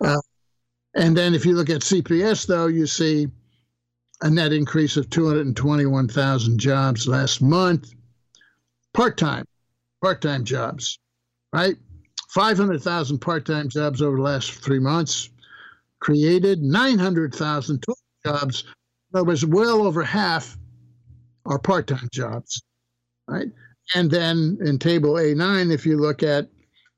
[0.00, 0.20] Uh,
[0.94, 3.26] and then if you look at CPS, though, you see
[4.20, 7.92] a net increase of 221,000 jobs last month,
[8.94, 9.44] part time,
[10.00, 10.98] part time jobs
[11.52, 11.76] right?
[12.30, 15.30] 500,000 part time jobs over the last three months,
[16.00, 18.64] created 900,000 total jobs.
[19.14, 20.56] Other words, well over half
[21.44, 22.62] are part time jobs,
[23.28, 23.48] right?
[23.94, 26.48] And then in table A9, if you look at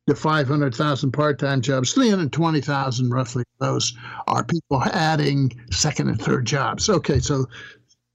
[0.06, 3.96] the 500,000 part time jobs, 320,000 roughly those
[4.28, 6.88] are people adding second and third jobs.
[6.88, 7.46] Okay, so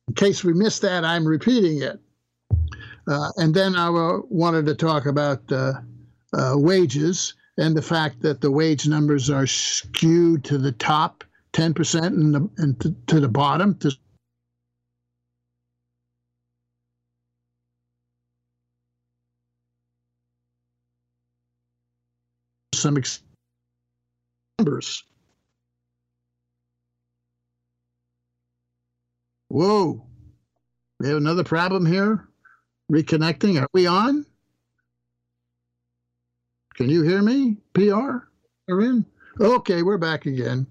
[0.07, 1.99] in case we missed that, I'm repeating it.
[3.09, 3.89] Uh, and then I
[4.29, 5.73] wanted to talk about uh,
[6.31, 12.05] uh, wages and the fact that the wage numbers are skewed to the top 10%
[12.05, 13.91] and, the, and to, to the bottom to
[22.75, 23.23] some ex-
[24.59, 25.03] numbers.
[29.47, 30.05] Whoa,
[30.99, 32.29] we have another problem here.
[32.91, 33.61] Reconnecting.
[33.61, 34.25] Are we on?
[36.75, 37.57] Can you hear me?
[37.73, 38.25] PR?
[38.69, 39.05] Are in?
[39.39, 40.65] Okay, we're back again.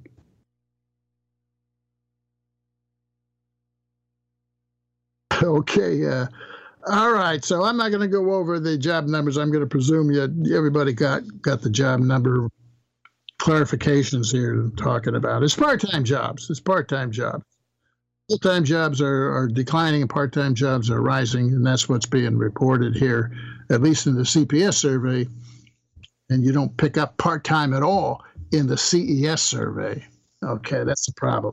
[5.43, 6.07] Okay.
[6.07, 6.27] Uh,
[6.87, 7.45] all right.
[7.45, 9.37] So I'm not going to go over the job numbers.
[9.37, 12.49] I'm going to presume you everybody got got the job number
[13.41, 15.43] clarifications here I'm talking about.
[15.45, 16.51] It's part-time jobs.
[16.51, 17.45] It's part-time jobs.
[18.29, 22.95] Full-time jobs are, are declining and part-time jobs are rising, and that's what's being reported
[22.95, 23.33] here,
[23.71, 25.27] at least in the CPS survey
[26.31, 30.05] and you don't pick up part time at all in the CES survey.
[30.43, 31.53] Okay, that's the problem.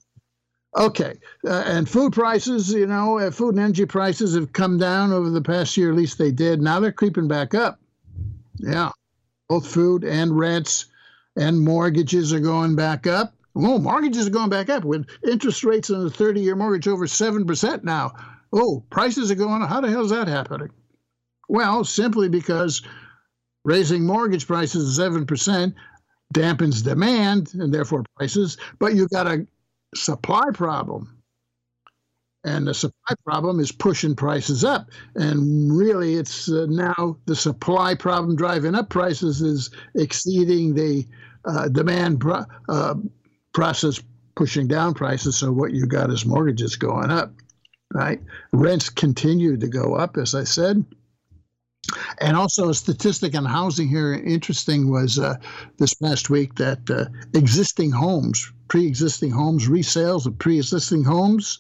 [0.78, 1.14] Okay,
[1.48, 5.30] uh, and food prices, you know, uh, food and energy prices have come down over
[5.30, 6.62] the past year, at least they did.
[6.62, 7.80] Now they're creeping back up.
[8.58, 8.92] Yeah,
[9.48, 10.86] both food and rents
[11.38, 13.34] and mortgages are going back up.
[13.56, 17.06] Oh, mortgages are going back up with interest rates on a 30 year mortgage over
[17.06, 18.14] 7% now.
[18.52, 19.70] Oh, prices are going up.
[19.70, 20.70] How the hell is that happening?
[21.48, 22.82] Well, simply because
[23.66, 25.74] Raising mortgage prices 7%
[26.34, 29.46] dampens demand and therefore prices, but you've got a
[29.96, 31.12] supply problem.
[32.44, 34.92] And the supply problem is pushing prices up.
[35.16, 41.08] And really, it's uh, now the supply problem driving up prices is exceeding the
[41.46, 42.24] uh, demand
[42.70, 42.96] uh,
[43.56, 44.02] process
[44.36, 45.38] pushing down prices.
[45.38, 47.32] So what you got is mortgages going up,
[47.94, 48.20] right?
[48.52, 50.86] Rents continue to go up, as I said.
[52.20, 55.36] And also, a statistic on housing here interesting was uh,
[55.78, 57.06] this past week that uh,
[57.38, 61.60] existing homes, pre existing homes, resales of pre existing homes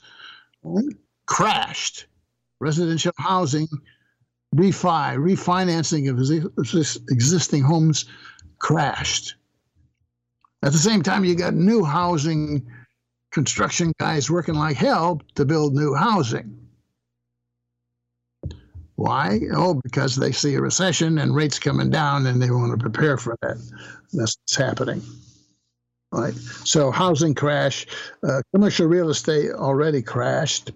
[1.27, 2.07] crashed.
[2.59, 3.67] Residential housing,
[4.55, 6.19] refi, refinancing of
[7.09, 8.05] existing homes
[8.59, 9.35] crashed.
[10.63, 12.65] At the same time, you got new housing
[13.31, 16.65] construction guys working like hell to build new housing.
[18.95, 19.41] Why?
[19.53, 23.17] Oh, because they see a recession and rates coming down and they want to prepare
[23.17, 23.57] for that.
[24.13, 25.01] That's happening.
[26.11, 26.33] Right.
[26.33, 27.87] So housing crash,
[28.23, 30.71] uh, commercial real estate already crashed.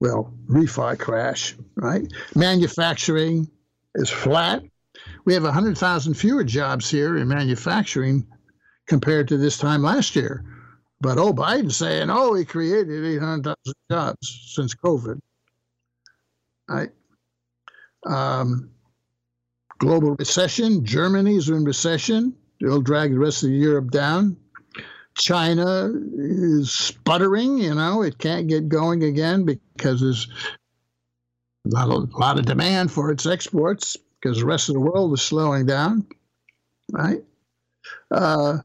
[0.00, 2.12] Well, refi crash, right?
[2.34, 3.48] Manufacturing
[3.94, 4.64] is flat.
[5.24, 8.26] We have 100,000 fewer jobs here in manufacturing
[8.86, 10.44] compared to this time last year.
[11.00, 15.18] But oh, Biden's saying, oh, he created 800,000 jobs since COVID.
[16.68, 16.90] Right
[18.06, 18.70] um,
[19.78, 20.84] global recession.
[20.84, 22.34] Germany's in recession.
[22.60, 24.36] It'll drag the rest of Europe down.
[25.16, 30.26] China is sputtering, you know, it can't get going again because there's
[31.66, 34.80] a lot of, a lot of demand for its exports because the rest of the
[34.80, 36.06] world is slowing down,
[36.92, 37.22] right?
[38.10, 38.58] Uh,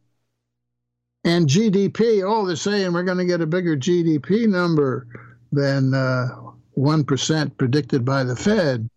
[1.28, 5.08] and GDP, oh, they're saying we're going to get a bigger GDP number
[5.52, 6.30] than uh,
[6.78, 8.90] 1% predicted by the Fed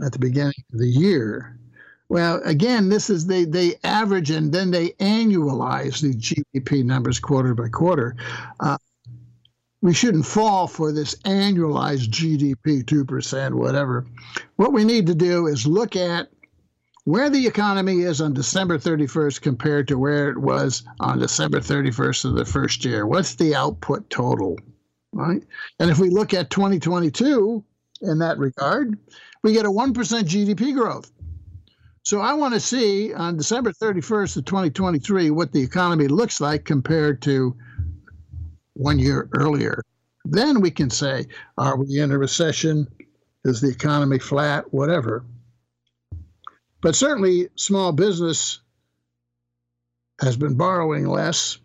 [0.00, 1.58] at the beginning of the year.
[2.08, 7.54] Well, again, this is they they average and then they annualize the GDP numbers quarter
[7.54, 8.14] by quarter.
[8.60, 8.78] Uh,
[9.82, 14.06] we shouldn't fall for this annualized GDP two percent, whatever.
[14.54, 16.28] What we need to do is look at
[17.04, 22.24] where the economy is on December 31st compared to where it was on December 31st
[22.26, 23.06] of the first year.
[23.06, 24.58] What's the output total,
[25.12, 25.42] right?
[25.78, 27.64] And if we look at 2022
[28.02, 28.98] in that regard,
[29.42, 31.10] we get a 1% GDP growth.
[32.02, 36.64] So I want to see on December 31st of 2023 what the economy looks like
[36.64, 37.56] compared to
[38.74, 39.82] one year earlier.
[40.24, 41.26] Then we can say,
[41.58, 42.86] are we in a recession?
[43.44, 44.72] Is the economy flat?
[44.72, 45.24] Whatever.
[46.80, 48.60] But certainly, small business
[50.20, 51.58] has been borrowing less.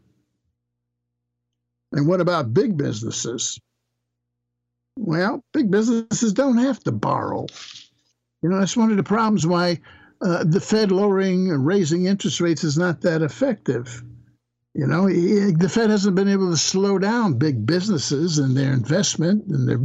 [1.92, 3.60] And what about big businesses?
[4.98, 7.46] Well, big businesses don't have to borrow.
[8.42, 9.80] You know, that's one of the problems why
[10.22, 14.04] uh, the Fed lowering and raising interest rates is not that effective.
[14.74, 19.46] You know, the Fed hasn't been able to slow down big businesses and their investment
[19.48, 19.80] and their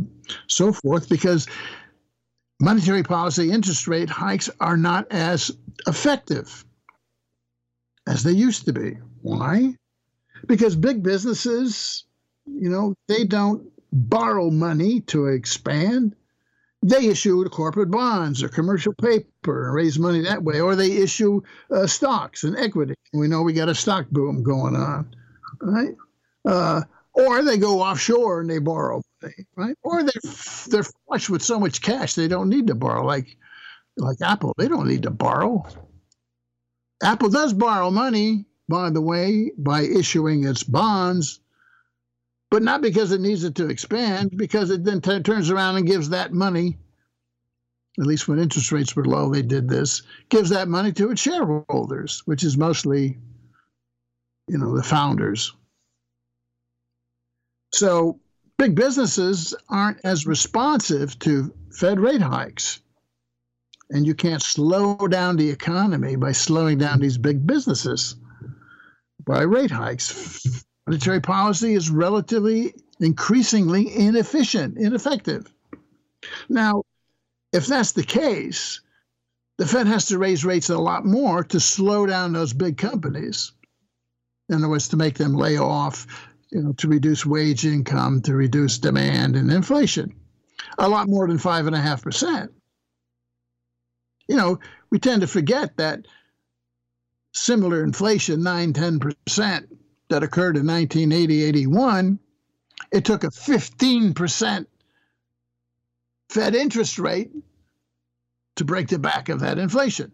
[0.48, 1.46] so forth because
[2.60, 5.50] monetary policy interest rate hikes are not as
[5.86, 6.64] effective
[8.06, 8.98] as they used to be.
[9.22, 9.74] Why?
[10.46, 12.04] Because big businesses,
[12.46, 16.14] you know, they don't borrow money to expand.
[16.82, 21.42] They issue corporate bonds or commercial paper and raise money that way, or they issue
[21.70, 22.94] uh, stocks and equity.
[23.12, 25.14] We know we got a stock boom going on,
[25.60, 25.94] right?
[26.46, 26.82] Uh,
[27.14, 29.76] or they go offshore and they borrow money, right?
[29.82, 30.32] Or they're
[30.68, 33.36] they're flush with so much cash they don't need to borrow, like
[33.96, 34.54] like Apple.
[34.58, 35.66] They don't need to borrow.
[37.02, 41.40] Apple does borrow money, by the way, by issuing its bonds
[42.50, 45.86] but not because it needs it to expand, because it then t- turns around and
[45.86, 46.76] gives that money.
[47.98, 50.02] At least when interest rates were low, they did this.
[50.28, 53.18] Gives that money to its shareholders, which is mostly,
[54.48, 55.54] you know, the founders.
[57.72, 58.18] So
[58.58, 62.80] big businesses aren't as responsive to Fed rate hikes.
[63.90, 68.16] And you can't slow down the economy by slowing down these big businesses
[69.24, 75.46] by rate hikes monetary policy is relatively increasingly inefficient, ineffective.
[76.48, 76.82] Now,
[77.52, 78.80] if that's the case,
[79.56, 83.52] the Fed has to raise rates a lot more to slow down those big companies.
[84.48, 86.08] In other words, to make them lay off,
[86.50, 90.14] you know, to reduce wage income, to reduce demand and inflation.
[90.78, 92.52] A lot more than five and a half percent.
[94.28, 96.06] You know, we tend to forget that
[97.32, 99.68] similar inflation, 9, 10 percent,
[100.10, 102.18] that occurred in 1980 81,
[102.92, 104.66] it took a 15%
[106.28, 107.30] Fed interest rate
[108.56, 110.12] to break the back of that inflation.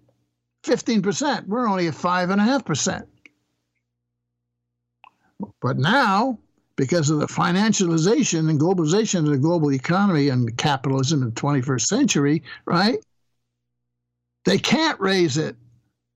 [0.65, 1.47] 15%.
[1.47, 3.07] We're only at 5.5%.
[5.61, 6.39] But now,
[6.77, 11.87] because of the financialization and globalization of the global economy and capitalism in the 21st
[11.87, 12.99] century, right?
[14.45, 15.57] They can't raise it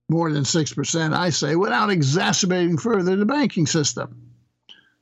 [0.09, 4.31] more than 6%, I say, without exacerbating further the banking system.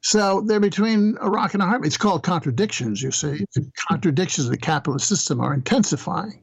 [0.01, 1.83] So they're between a rock and a hard.
[1.83, 1.89] place.
[1.89, 3.45] It's called contradictions, you see.
[3.55, 6.41] The contradictions of the capitalist system are intensifying.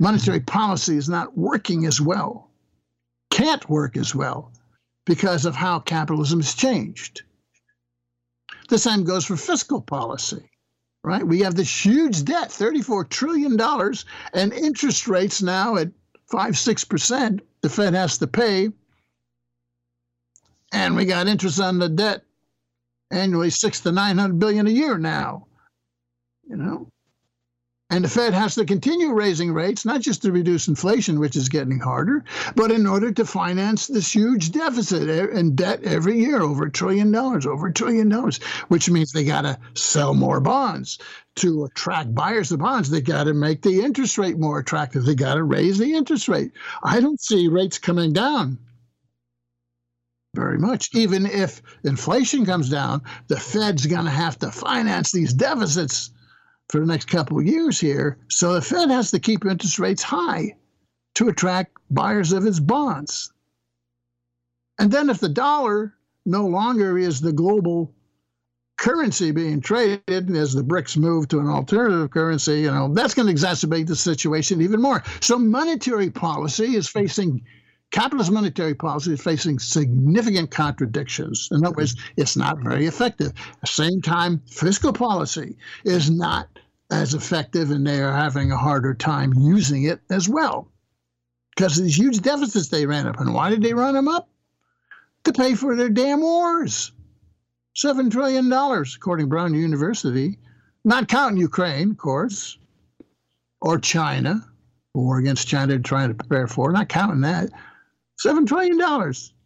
[0.00, 2.50] Monetary policy is not working as well,
[3.30, 4.52] can't work as well
[5.04, 7.22] because of how capitalism has changed.
[8.68, 10.48] The same goes for fiscal policy,
[11.04, 11.26] right?
[11.26, 13.60] We have this huge debt, $34 trillion,
[14.32, 15.90] and interest rates now at
[16.30, 18.68] 5 6% the Fed has to pay.
[20.72, 22.22] And we got interest on the debt
[23.10, 25.46] annually six to 900 billion a year now.
[26.48, 26.88] You know,
[27.92, 31.50] and the Fed has to continue raising rates, not just to reduce inflation, which is
[31.50, 32.24] getting harder,
[32.56, 37.12] but in order to finance this huge deficit and debt every year, over a trillion
[37.12, 38.38] dollars, over a trillion dollars,
[38.68, 40.98] which means they got to sell more bonds
[41.36, 42.88] to attract buyers of bonds.
[42.88, 45.04] They got to make the interest rate more attractive.
[45.04, 46.52] They got to raise the interest rate.
[46.82, 48.56] I don't see rates coming down
[50.34, 50.88] very much.
[50.94, 56.10] Even if inflation comes down, the Fed's going to have to finance these deficits
[56.68, 58.18] for the next couple of years here.
[58.28, 60.56] So the Fed has to keep interest rates high
[61.14, 63.32] to attract buyers of its bonds.
[64.78, 65.94] And then if the dollar
[66.24, 67.94] no longer is the global
[68.78, 73.28] currency being traded as the BRICS move to an alternative currency, you know, that's going
[73.28, 75.02] to exacerbate the situation even more.
[75.20, 77.44] So monetary policy is facing
[77.92, 81.48] capitalist monetary policy is facing significant contradictions.
[81.52, 83.28] In other words, it's not very effective.
[83.28, 86.48] At the same time, fiscal policy is not
[86.90, 90.68] as effective and they are having a harder time using it as well.
[91.54, 93.20] Because of these huge deficits they ran up.
[93.20, 94.28] And why did they run them up?
[95.24, 96.92] To pay for their damn wars.
[97.76, 100.38] $7 trillion, according to Brown University.
[100.84, 102.58] Not counting Ukraine, of course,
[103.60, 104.44] or China,
[104.94, 107.50] war against China trying to prepare for, not counting that.
[108.24, 108.78] $7 trillion.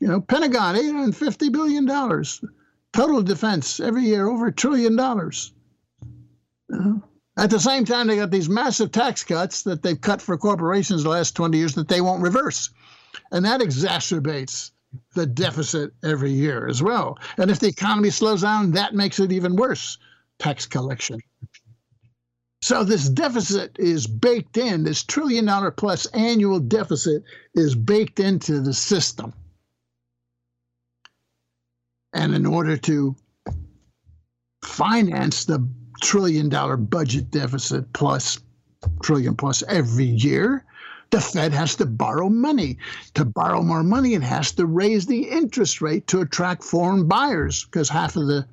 [0.01, 1.87] You know, Pentagon, $850 billion.
[2.93, 5.53] Total defense every year over a trillion dollars.
[6.68, 7.03] Know?
[7.39, 11.03] At the same time, they got these massive tax cuts that they've cut for corporations
[11.03, 12.70] the last 20 years that they won't reverse.
[13.31, 14.70] And that exacerbates
[15.14, 17.18] the deficit every year as well.
[17.37, 19.99] And if the economy slows down, that makes it even worse
[20.39, 21.20] tax collection.
[22.67, 27.23] So this deficit is baked in, this trillion dollar plus annual deficit
[27.55, 29.33] is baked into the system.
[32.12, 33.14] And in order to
[34.64, 35.64] finance the
[36.03, 38.41] trillion dollar budget deficit plus
[39.01, 40.64] trillion plus every year,
[41.11, 42.79] the Fed has to borrow money.
[43.14, 47.64] To borrow more money, it has to raise the interest rate to attract foreign buyers
[47.64, 48.45] because half of the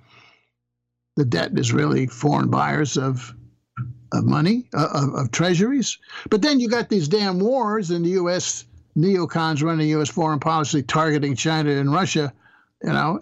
[1.16, 3.34] the debt is really foreign buyers of
[4.14, 5.98] of money uh, of, of treasuries.
[6.30, 8.66] But then you got these damn wars in the U.S.
[8.96, 10.10] neocons running U.S.
[10.10, 12.32] foreign policy targeting China and Russia.
[12.84, 13.20] You know,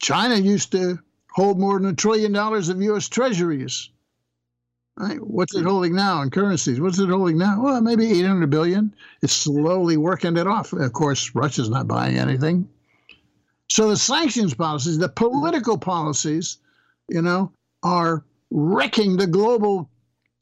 [0.00, 0.98] China used to
[1.30, 3.08] hold more than a trillion dollars of U.S.
[3.08, 3.90] treasuries.
[4.96, 5.18] Right?
[5.20, 6.78] What's it holding now in currencies?
[6.78, 7.62] What's it holding now?
[7.62, 8.94] Well, maybe 800 billion.
[9.22, 10.72] It's slowly working it off.
[10.72, 12.68] Of course, Russia's not buying anything.
[13.70, 16.58] So the sanctions policies, the political policies,
[17.08, 17.52] you know,
[17.82, 18.22] are
[18.52, 19.90] wrecking the global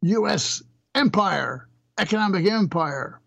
[0.02, 0.62] U.S.
[0.94, 3.20] empire, economic empire.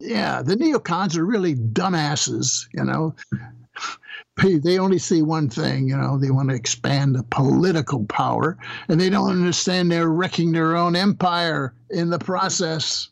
[0.00, 3.14] Yeah, the neocons are really dumbasses, you know
[4.36, 9.00] they only see one thing, you know, they want to expand the political power, and
[9.00, 13.08] they don't understand they're wrecking their own empire in the process.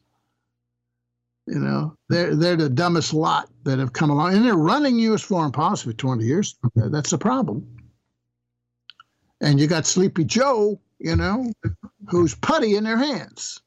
[1.47, 5.23] You know, they're they're the dumbest lot that have come along, and they're running U.S.
[5.23, 6.57] foreign policy for 20 years.
[6.77, 7.67] That's the problem.
[9.41, 11.53] And you got Sleepy Joe, you know,
[12.09, 13.61] who's putty in their hands.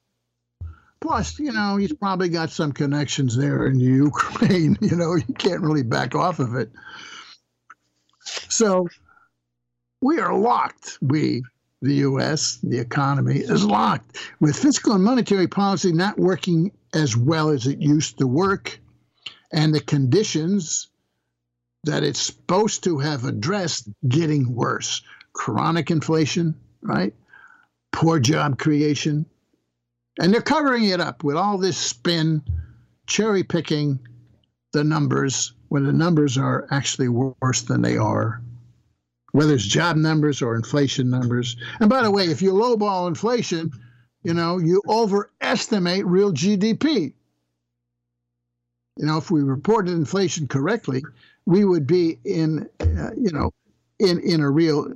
[1.01, 4.77] Plus, you know, he's probably got some connections there in Ukraine.
[4.81, 6.71] You know, you can't really back off of it.
[8.49, 8.87] So
[10.01, 10.97] we are locked.
[11.01, 11.43] We,
[11.81, 17.49] the U.S., the economy is locked with fiscal and monetary policy not working as well
[17.49, 18.79] as it used to work,
[19.51, 20.89] and the conditions
[21.83, 25.01] that it's supposed to have addressed getting worse.
[25.33, 27.13] Chronic inflation, right?
[27.91, 29.25] Poor job creation.
[30.19, 32.43] And they're covering it up with all this spin,
[33.07, 33.99] cherry picking
[34.71, 38.41] the numbers when the numbers are actually worse than they are,
[39.31, 41.55] whether it's job numbers or inflation numbers.
[41.79, 43.71] And by the way, if you lowball inflation,
[44.23, 47.13] you know, you overestimate real GDP.
[48.97, 51.03] You know, if we reported inflation correctly,
[51.45, 53.51] we would be in, uh, you know,
[53.99, 54.93] in in a real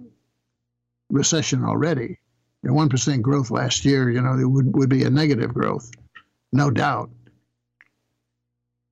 [1.10, 2.20] recession already.
[2.64, 5.90] One percent growth last year, you know, it would would be a negative growth,
[6.52, 7.10] no doubt.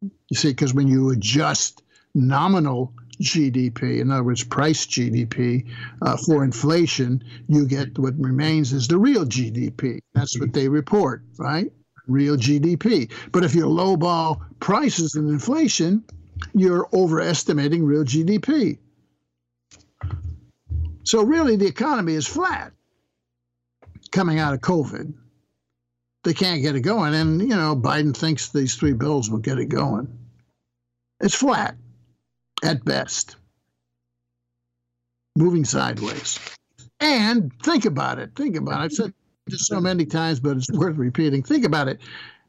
[0.01, 5.67] You see, because when you adjust nominal GDP, in other words, price GDP,
[6.01, 9.99] uh, for inflation, you get what remains is the real GDP.
[10.13, 11.71] That's what they report, right?
[12.07, 13.11] Real GDP.
[13.31, 16.03] But if you lowball prices and inflation,
[16.53, 18.77] you're overestimating real GDP.
[21.05, 22.73] So really, the economy is flat
[24.11, 25.13] coming out of COVID
[26.25, 27.13] they can't get it going.
[27.13, 30.07] And, you know, Biden thinks these three bills will get it going.
[31.21, 31.77] It's flat
[32.63, 33.37] at best,
[35.37, 36.39] moving sideways.
[36.99, 38.31] And think about it.
[38.35, 38.83] Think about it.
[38.83, 39.13] I've said
[39.45, 41.43] this so many times, but it's worth repeating.
[41.43, 42.01] Think about it.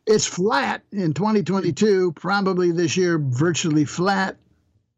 [0.07, 4.37] It's flat in 2022, probably this year, virtually flat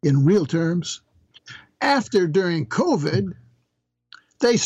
[0.03, 1.01] in real terms.
[1.81, 3.33] After, during COVID,
[4.41, 4.59] they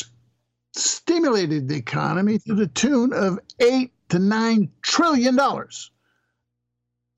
[0.74, 5.90] stimulated the economy to the tune of eight to nine trillion dollars.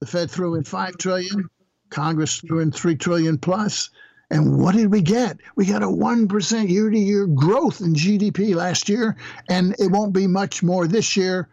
[0.01, 1.49] The Fed threw in five trillion,
[1.91, 3.91] Congress threw in three trillion plus.
[4.31, 5.39] And what did we get?
[5.55, 9.17] We got a 1% year to year growth in GDP last year,
[9.49, 11.49] and it won't be much more this year.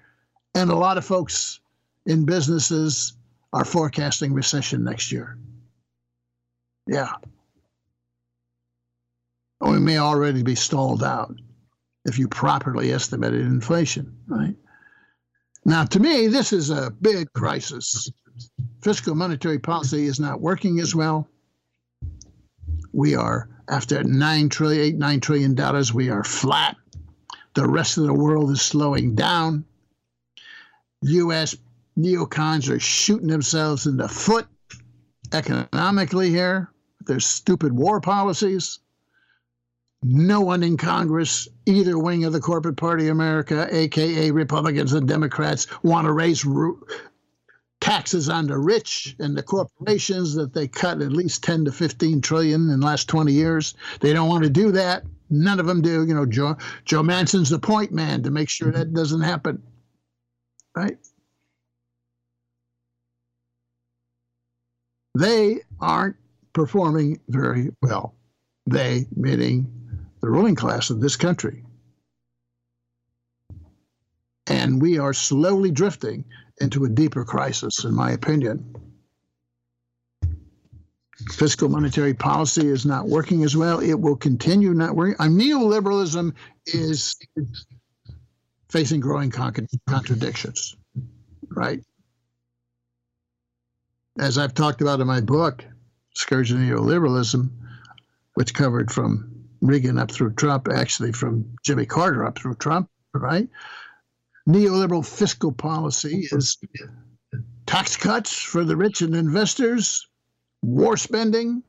[0.55, 1.59] And a lot of folks
[2.05, 3.13] in businesses
[3.53, 5.37] are forecasting recession next year.
[6.87, 7.13] Yeah.
[9.61, 11.35] Oh, we may already be stalled out
[12.05, 14.55] if you properly estimated inflation, right?
[15.65, 18.11] Now, to me, this is a big crisis.
[18.81, 21.27] Fiscal monetary policy is not working as well.
[22.91, 26.75] We are, after nine trillion, eight, nine trillion dollars, we are flat.
[27.53, 29.65] The rest of the world is slowing down.
[31.03, 31.55] U.S.
[31.97, 34.47] neocons are shooting themselves in the foot
[35.31, 36.71] economically here.
[37.05, 38.79] Their stupid war policies
[40.03, 45.67] no one in Congress, either wing of the corporate party America, aka Republicans and Democrats,
[45.83, 46.45] want to raise
[47.79, 52.21] taxes on the rich and the corporations that they cut at least 10 to 15
[52.21, 53.75] trillion in the last 20 years.
[53.99, 55.03] They don't want to do that.
[55.29, 56.05] None of them do.
[56.05, 59.61] You know, Joe, Joe Manchin's the point man to make sure that doesn't happen.
[60.75, 60.97] Right?
[65.17, 66.15] They aren't
[66.53, 68.15] performing very well.
[68.67, 69.80] They, meaning
[70.21, 71.63] the ruling class of this country.
[74.47, 76.25] And we are slowly drifting
[76.59, 78.75] into a deeper crisis, in my opinion.
[81.31, 83.79] Fiscal monetary policy is not working as well.
[83.79, 85.15] It will continue not working.
[85.19, 86.33] Uh, neoliberalism
[86.65, 87.15] is
[88.69, 90.75] facing growing con- contradictions,
[91.49, 91.79] right?
[94.19, 95.63] As I've talked about in my book,
[96.15, 97.49] Scourge of Neoliberalism,
[98.33, 99.30] which covered from
[99.61, 103.47] Reagan up through Trump, actually from Jimmy Carter up through Trump, right?
[104.47, 106.57] Neoliberal fiscal policy is
[107.67, 110.07] tax cuts for the rich and investors,
[110.63, 111.63] war spending,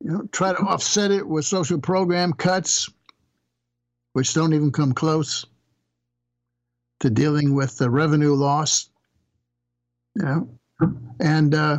[0.00, 2.90] you know, try to offset it with social program cuts,
[4.12, 5.46] which don't even come close
[7.00, 8.90] to dealing with the revenue loss,
[10.14, 10.48] you know,
[11.20, 11.78] and uh,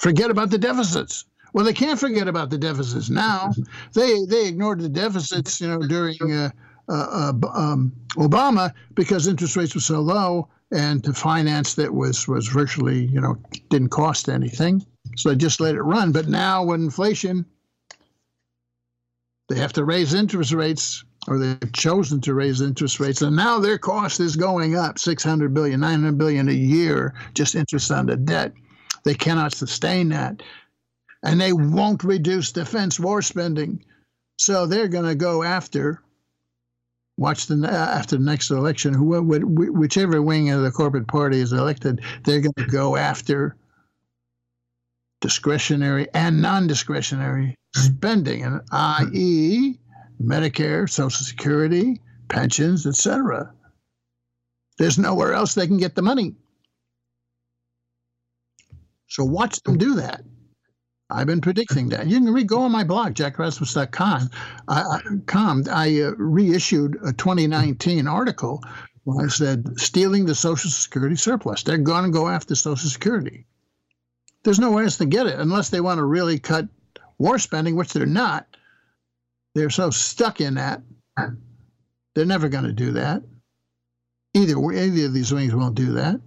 [0.00, 1.24] forget about the deficits.
[1.56, 3.50] Well, they can't forget about the deficits now.
[3.94, 6.50] They they ignored the deficits, you know, during uh,
[6.86, 12.28] uh, uh, um, Obama because interest rates were so low, and to finance that was
[12.28, 13.36] was virtually, you know,
[13.70, 14.84] didn't cost anything.
[15.16, 16.12] So they just let it run.
[16.12, 17.46] But now, with inflation,
[19.48, 23.60] they have to raise interest rates, or they've chosen to raise interest rates, and now
[23.60, 28.16] their cost is going up 600 billion, 900 billion a year, just interest on the
[28.16, 28.52] debt.
[29.04, 30.42] They cannot sustain that
[31.22, 33.84] and they won't reduce defense war spending.
[34.38, 36.02] So they're going to go after.
[37.18, 41.52] Watch the uh, after the next election, who, whichever wing of the corporate party is
[41.52, 43.56] elected, they're going to go after
[45.22, 48.74] discretionary and non-discretionary spending, and hmm.
[48.74, 49.78] i.e.,
[50.22, 53.52] Medicare, Social Security, pensions, etc.
[54.78, 56.34] There's nowhere else they can get the money.
[59.08, 60.22] So watch them do that.
[61.08, 62.06] I've been predicting that.
[62.06, 64.30] You can re- go on my blog, jackrasmus.com.
[64.68, 68.62] I, com, I uh, reissued a 2019 article
[69.04, 71.62] where I said, stealing the Social Security surplus.
[71.62, 73.46] They're going to go after Social Security.
[74.42, 76.66] There's nowhere else to get it unless they want to really cut
[77.18, 78.48] war spending, which they're not.
[79.54, 80.82] They're so stuck in that.
[82.14, 83.22] They're never going to do that.
[84.34, 86.20] Either, either of these wings won't do that.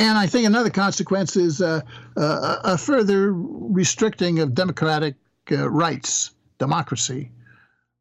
[0.00, 1.82] And I think another consequence is uh,
[2.16, 5.14] uh, a further restricting of democratic
[5.52, 7.30] uh, rights, democracy,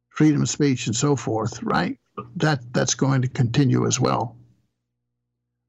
[0.08, 1.62] freedom of speech, and so forth.
[1.62, 2.00] Right?
[2.38, 4.38] That that's going to continue as well.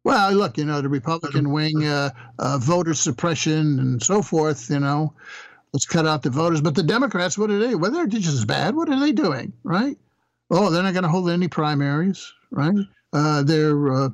[0.05, 4.71] Well, look, you know, the Republican wing, uh, uh, voter suppression, and so forth.
[4.71, 5.13] You know,
[5.73, 6.61] let's cut out the voters.
[6.61, 7.75] But the Democrats, what are they?
[7.75, 8.77] Well, they're just as bad.
[8.77, 9.53] What are they doing?
[9.65, 9.99] Right?
[10.49, 12.33] Oh, they're not going to hold any primaries.
[12.53, 12.77] Right?
[13.13, 14.13] Uh, they're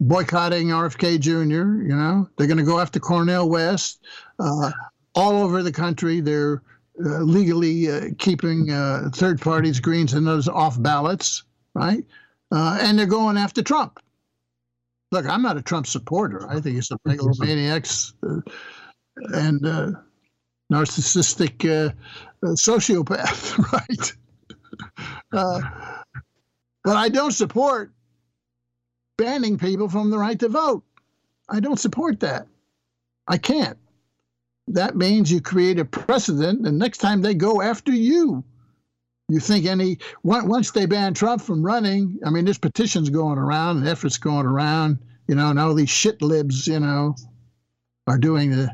[0.00, 1.82] boycotting RFK Jr.
[1.82, 4.04] You know, they're going to go after Cornel West.
[4.38, 4.70] Uh,
[5.14, 6.62] all over the country, they're
[7.04, 11.42] uh, legally uh, keeping uh, third parties, Greens and those off ballots,
[11.74, 12.04] right?
[12.52, 13.98] Uh, and they're going after Trump.
[15.10, 16.48] Look, I'm not a Trump supporter.
[16.48, 17.86] I think he's a megalomaniac
[18.22, 18.40] uh,
[19.32, 19.60] and
[20.72, 21.94] narcissistic
[22.42, 24.12] sociopath, right?
[26.84, 27.92] but I don't support
[29.16, 30.84] banning people from the right to vote.
[31.48, 32.46] I don't support that.
[33.26, 33.78] I can't.
[34.68, 38.44] That means you create a precedent, and next time they go after you.
[39.28, 42.18] You think any once they ban Trump from running?
[42.24, 44.98] I mean, there's petitions going around and efforts going around,
[45.28, 47.14] you know, and all these shit libs, you know,
[48.06, 48.70] are doing the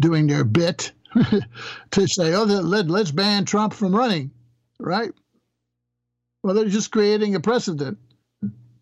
[0.00, 0.92] doing their bit
[1.90, 4.30] to say, oh, let, let's ban Trump from running,
[4.78, 5.12] right?
[6.42, 7.98] Well, they're just creating a precedent.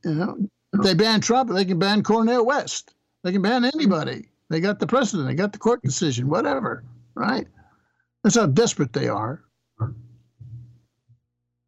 [0.04, 0.36] You know,
[0.72, 2.94] if they ban Trump, they can ban Cornel West.
[3.22, 4.28] They can ban anybody.
[4.48, 5.28] They got the precedent.
[5.28, 6.28] They got the court decision.
[6.28, 7.46] Whatever, right?
[8.22, 9.42] That's how desperate they are.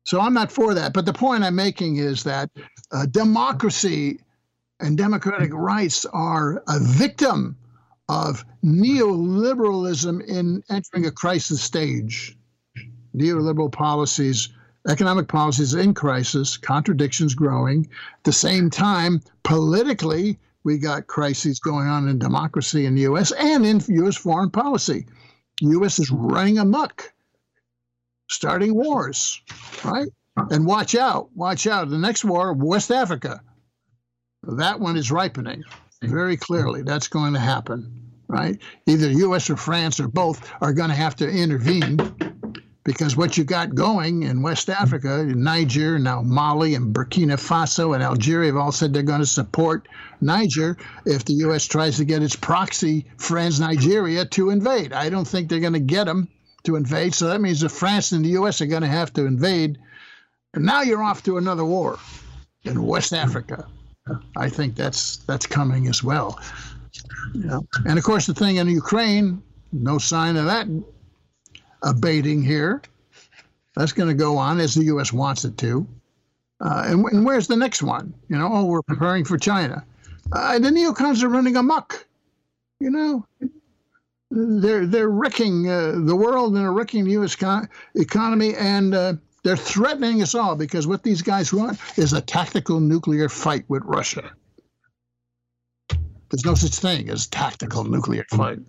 [0.06, 0.92] So I'm not for that.
[0.92, 2.50] But the point I'm making is that
[2.92, 4.20] uh, democracy
[4.80, 7.56] and democratic rights are a victim
[8.08, 12.36] of neoliberalism in entering a crisis stage.
[13.16, 14.50] Neoliberal policies
[14.88, 17.88] economic policies in crisis, contradictions growing.
[18.18, 23.32] At the same time, politically, we got crises going on in democracy in the U.S.
[23.32, 24.16] and in U.S.
[24.16, 25.06] foreign policy.
[25.60, 25.98] U.S.
[25.98, 27.12] is running amok,
[28.28, 29.40] starting wars,
[29.84, 30.08] right?
[30.50, 31.90] And watch out, watch out.
[31.90, 33.40] The next war, West Africa,
[34.42, 35.62] that one is ripening
[36.02, 36.82] very clearly.
[36.82, 38.58] That's going to happen, right?
[38.86, 39.48] Either U.S.
[39.48, 41.98] or France or both are going to have to intervene
[42.84, 47.94] because what you got going in West Africa, in Niger, now Mali, and Burkina Faso
[47.94, 49.88] and Algeria have all said they're going to support
[50.20, 50.76] Niger
[51.06, 51.64] if the U.S.
[51.64, 54.92] tries to get its proxy friends, Nigeria, to invade.
[54.92, 56.28] I don't think they're going to get them
[56.64, 57.14] to invade.
[57.14, 58.60] So that means that France and the U.S.
[58.60, 59.78] are going to have to invade.
[60.52, 61.98] And now you're off to another war
[62.64, 63.66] in West Africa.
[64.36, 66.38] I think that's that's coming as well.
[67.32, 67.60] Yeah.
[67.86, 70.68] And of course, the thing in Ukraine, no sign of that
[71.84, 72.82] abating here.
[73.76, 75.12] That's going to go on as the U.S.
[75.12, 75.86] wants it to.
[76.60, 78.14] Uh, and, and, where's the next one?
[78.28, 79.84] You know, oh, we're preparing for China.
[80.32, 82.06] Uh, the neocons are running amok.
[82.80, 83.26] You know,
[84.30, 87.34] they're they're wrecking uh, the world and they're wrecking the U.S.
[87.34, 92.20] Con- economy, and uh, they're threatening us all because what these guys want is a
[92.20, 94.32] tactical nuclear fight with Russia.
[96.30, 98.60] There's no such thing as tactical nuclear fight.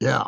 [0.00, 0.24] Yeah.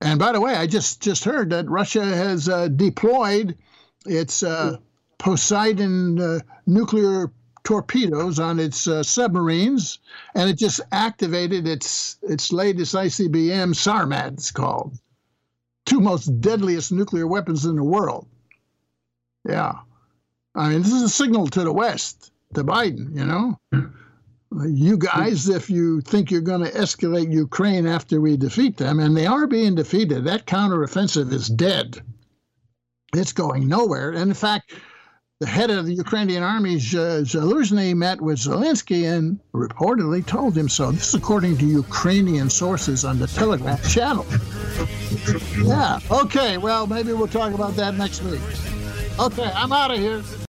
[0.00, 3.56] And by the way, I just just heard that Russia has uh, deployed
[4.06, 4.76] its uh,
[5.18, 7.32] Poseidon uh, nuclear
[7.64, 9.98] torpedoes on its uh, submarines,
[10.34, 14.34] and it just activated its its latest ICBM Sarmat.
[14.34, 14.96] It's called
[15.84, 18.26] two most deadliest nuclear weapons in the world.
[19.48, 19.80] Yeah,
[20.54, 23.16] I mean this is a signal to the West, to Biden.
[23.16, 23.58] You know
[24.66, 29.16] you guys, if you think you're going to escalate Ukraine after we defeat them, and
[29.16, 32.00] they are being defeated, that counteroffensive is dead.
[33.14, 34.10] It's going nowhere.
[34.10, 34.74] And in fact,
[35.40, 40.90] the head of the Ukrainian army, Zaluzhny, met with Zelensky and reportedly told him so.
[40.90, 44.26] This is according to Ukrainian sources on the Telegram channel.
[45.62, 46.00] Yeah.
[46.10, 46.58] Okay.
[46.58, 48.40] Well, maybe we'll talk about that next week.
[49.20, 49.50] Okay.
[49.54, 50.22] I'm out of here.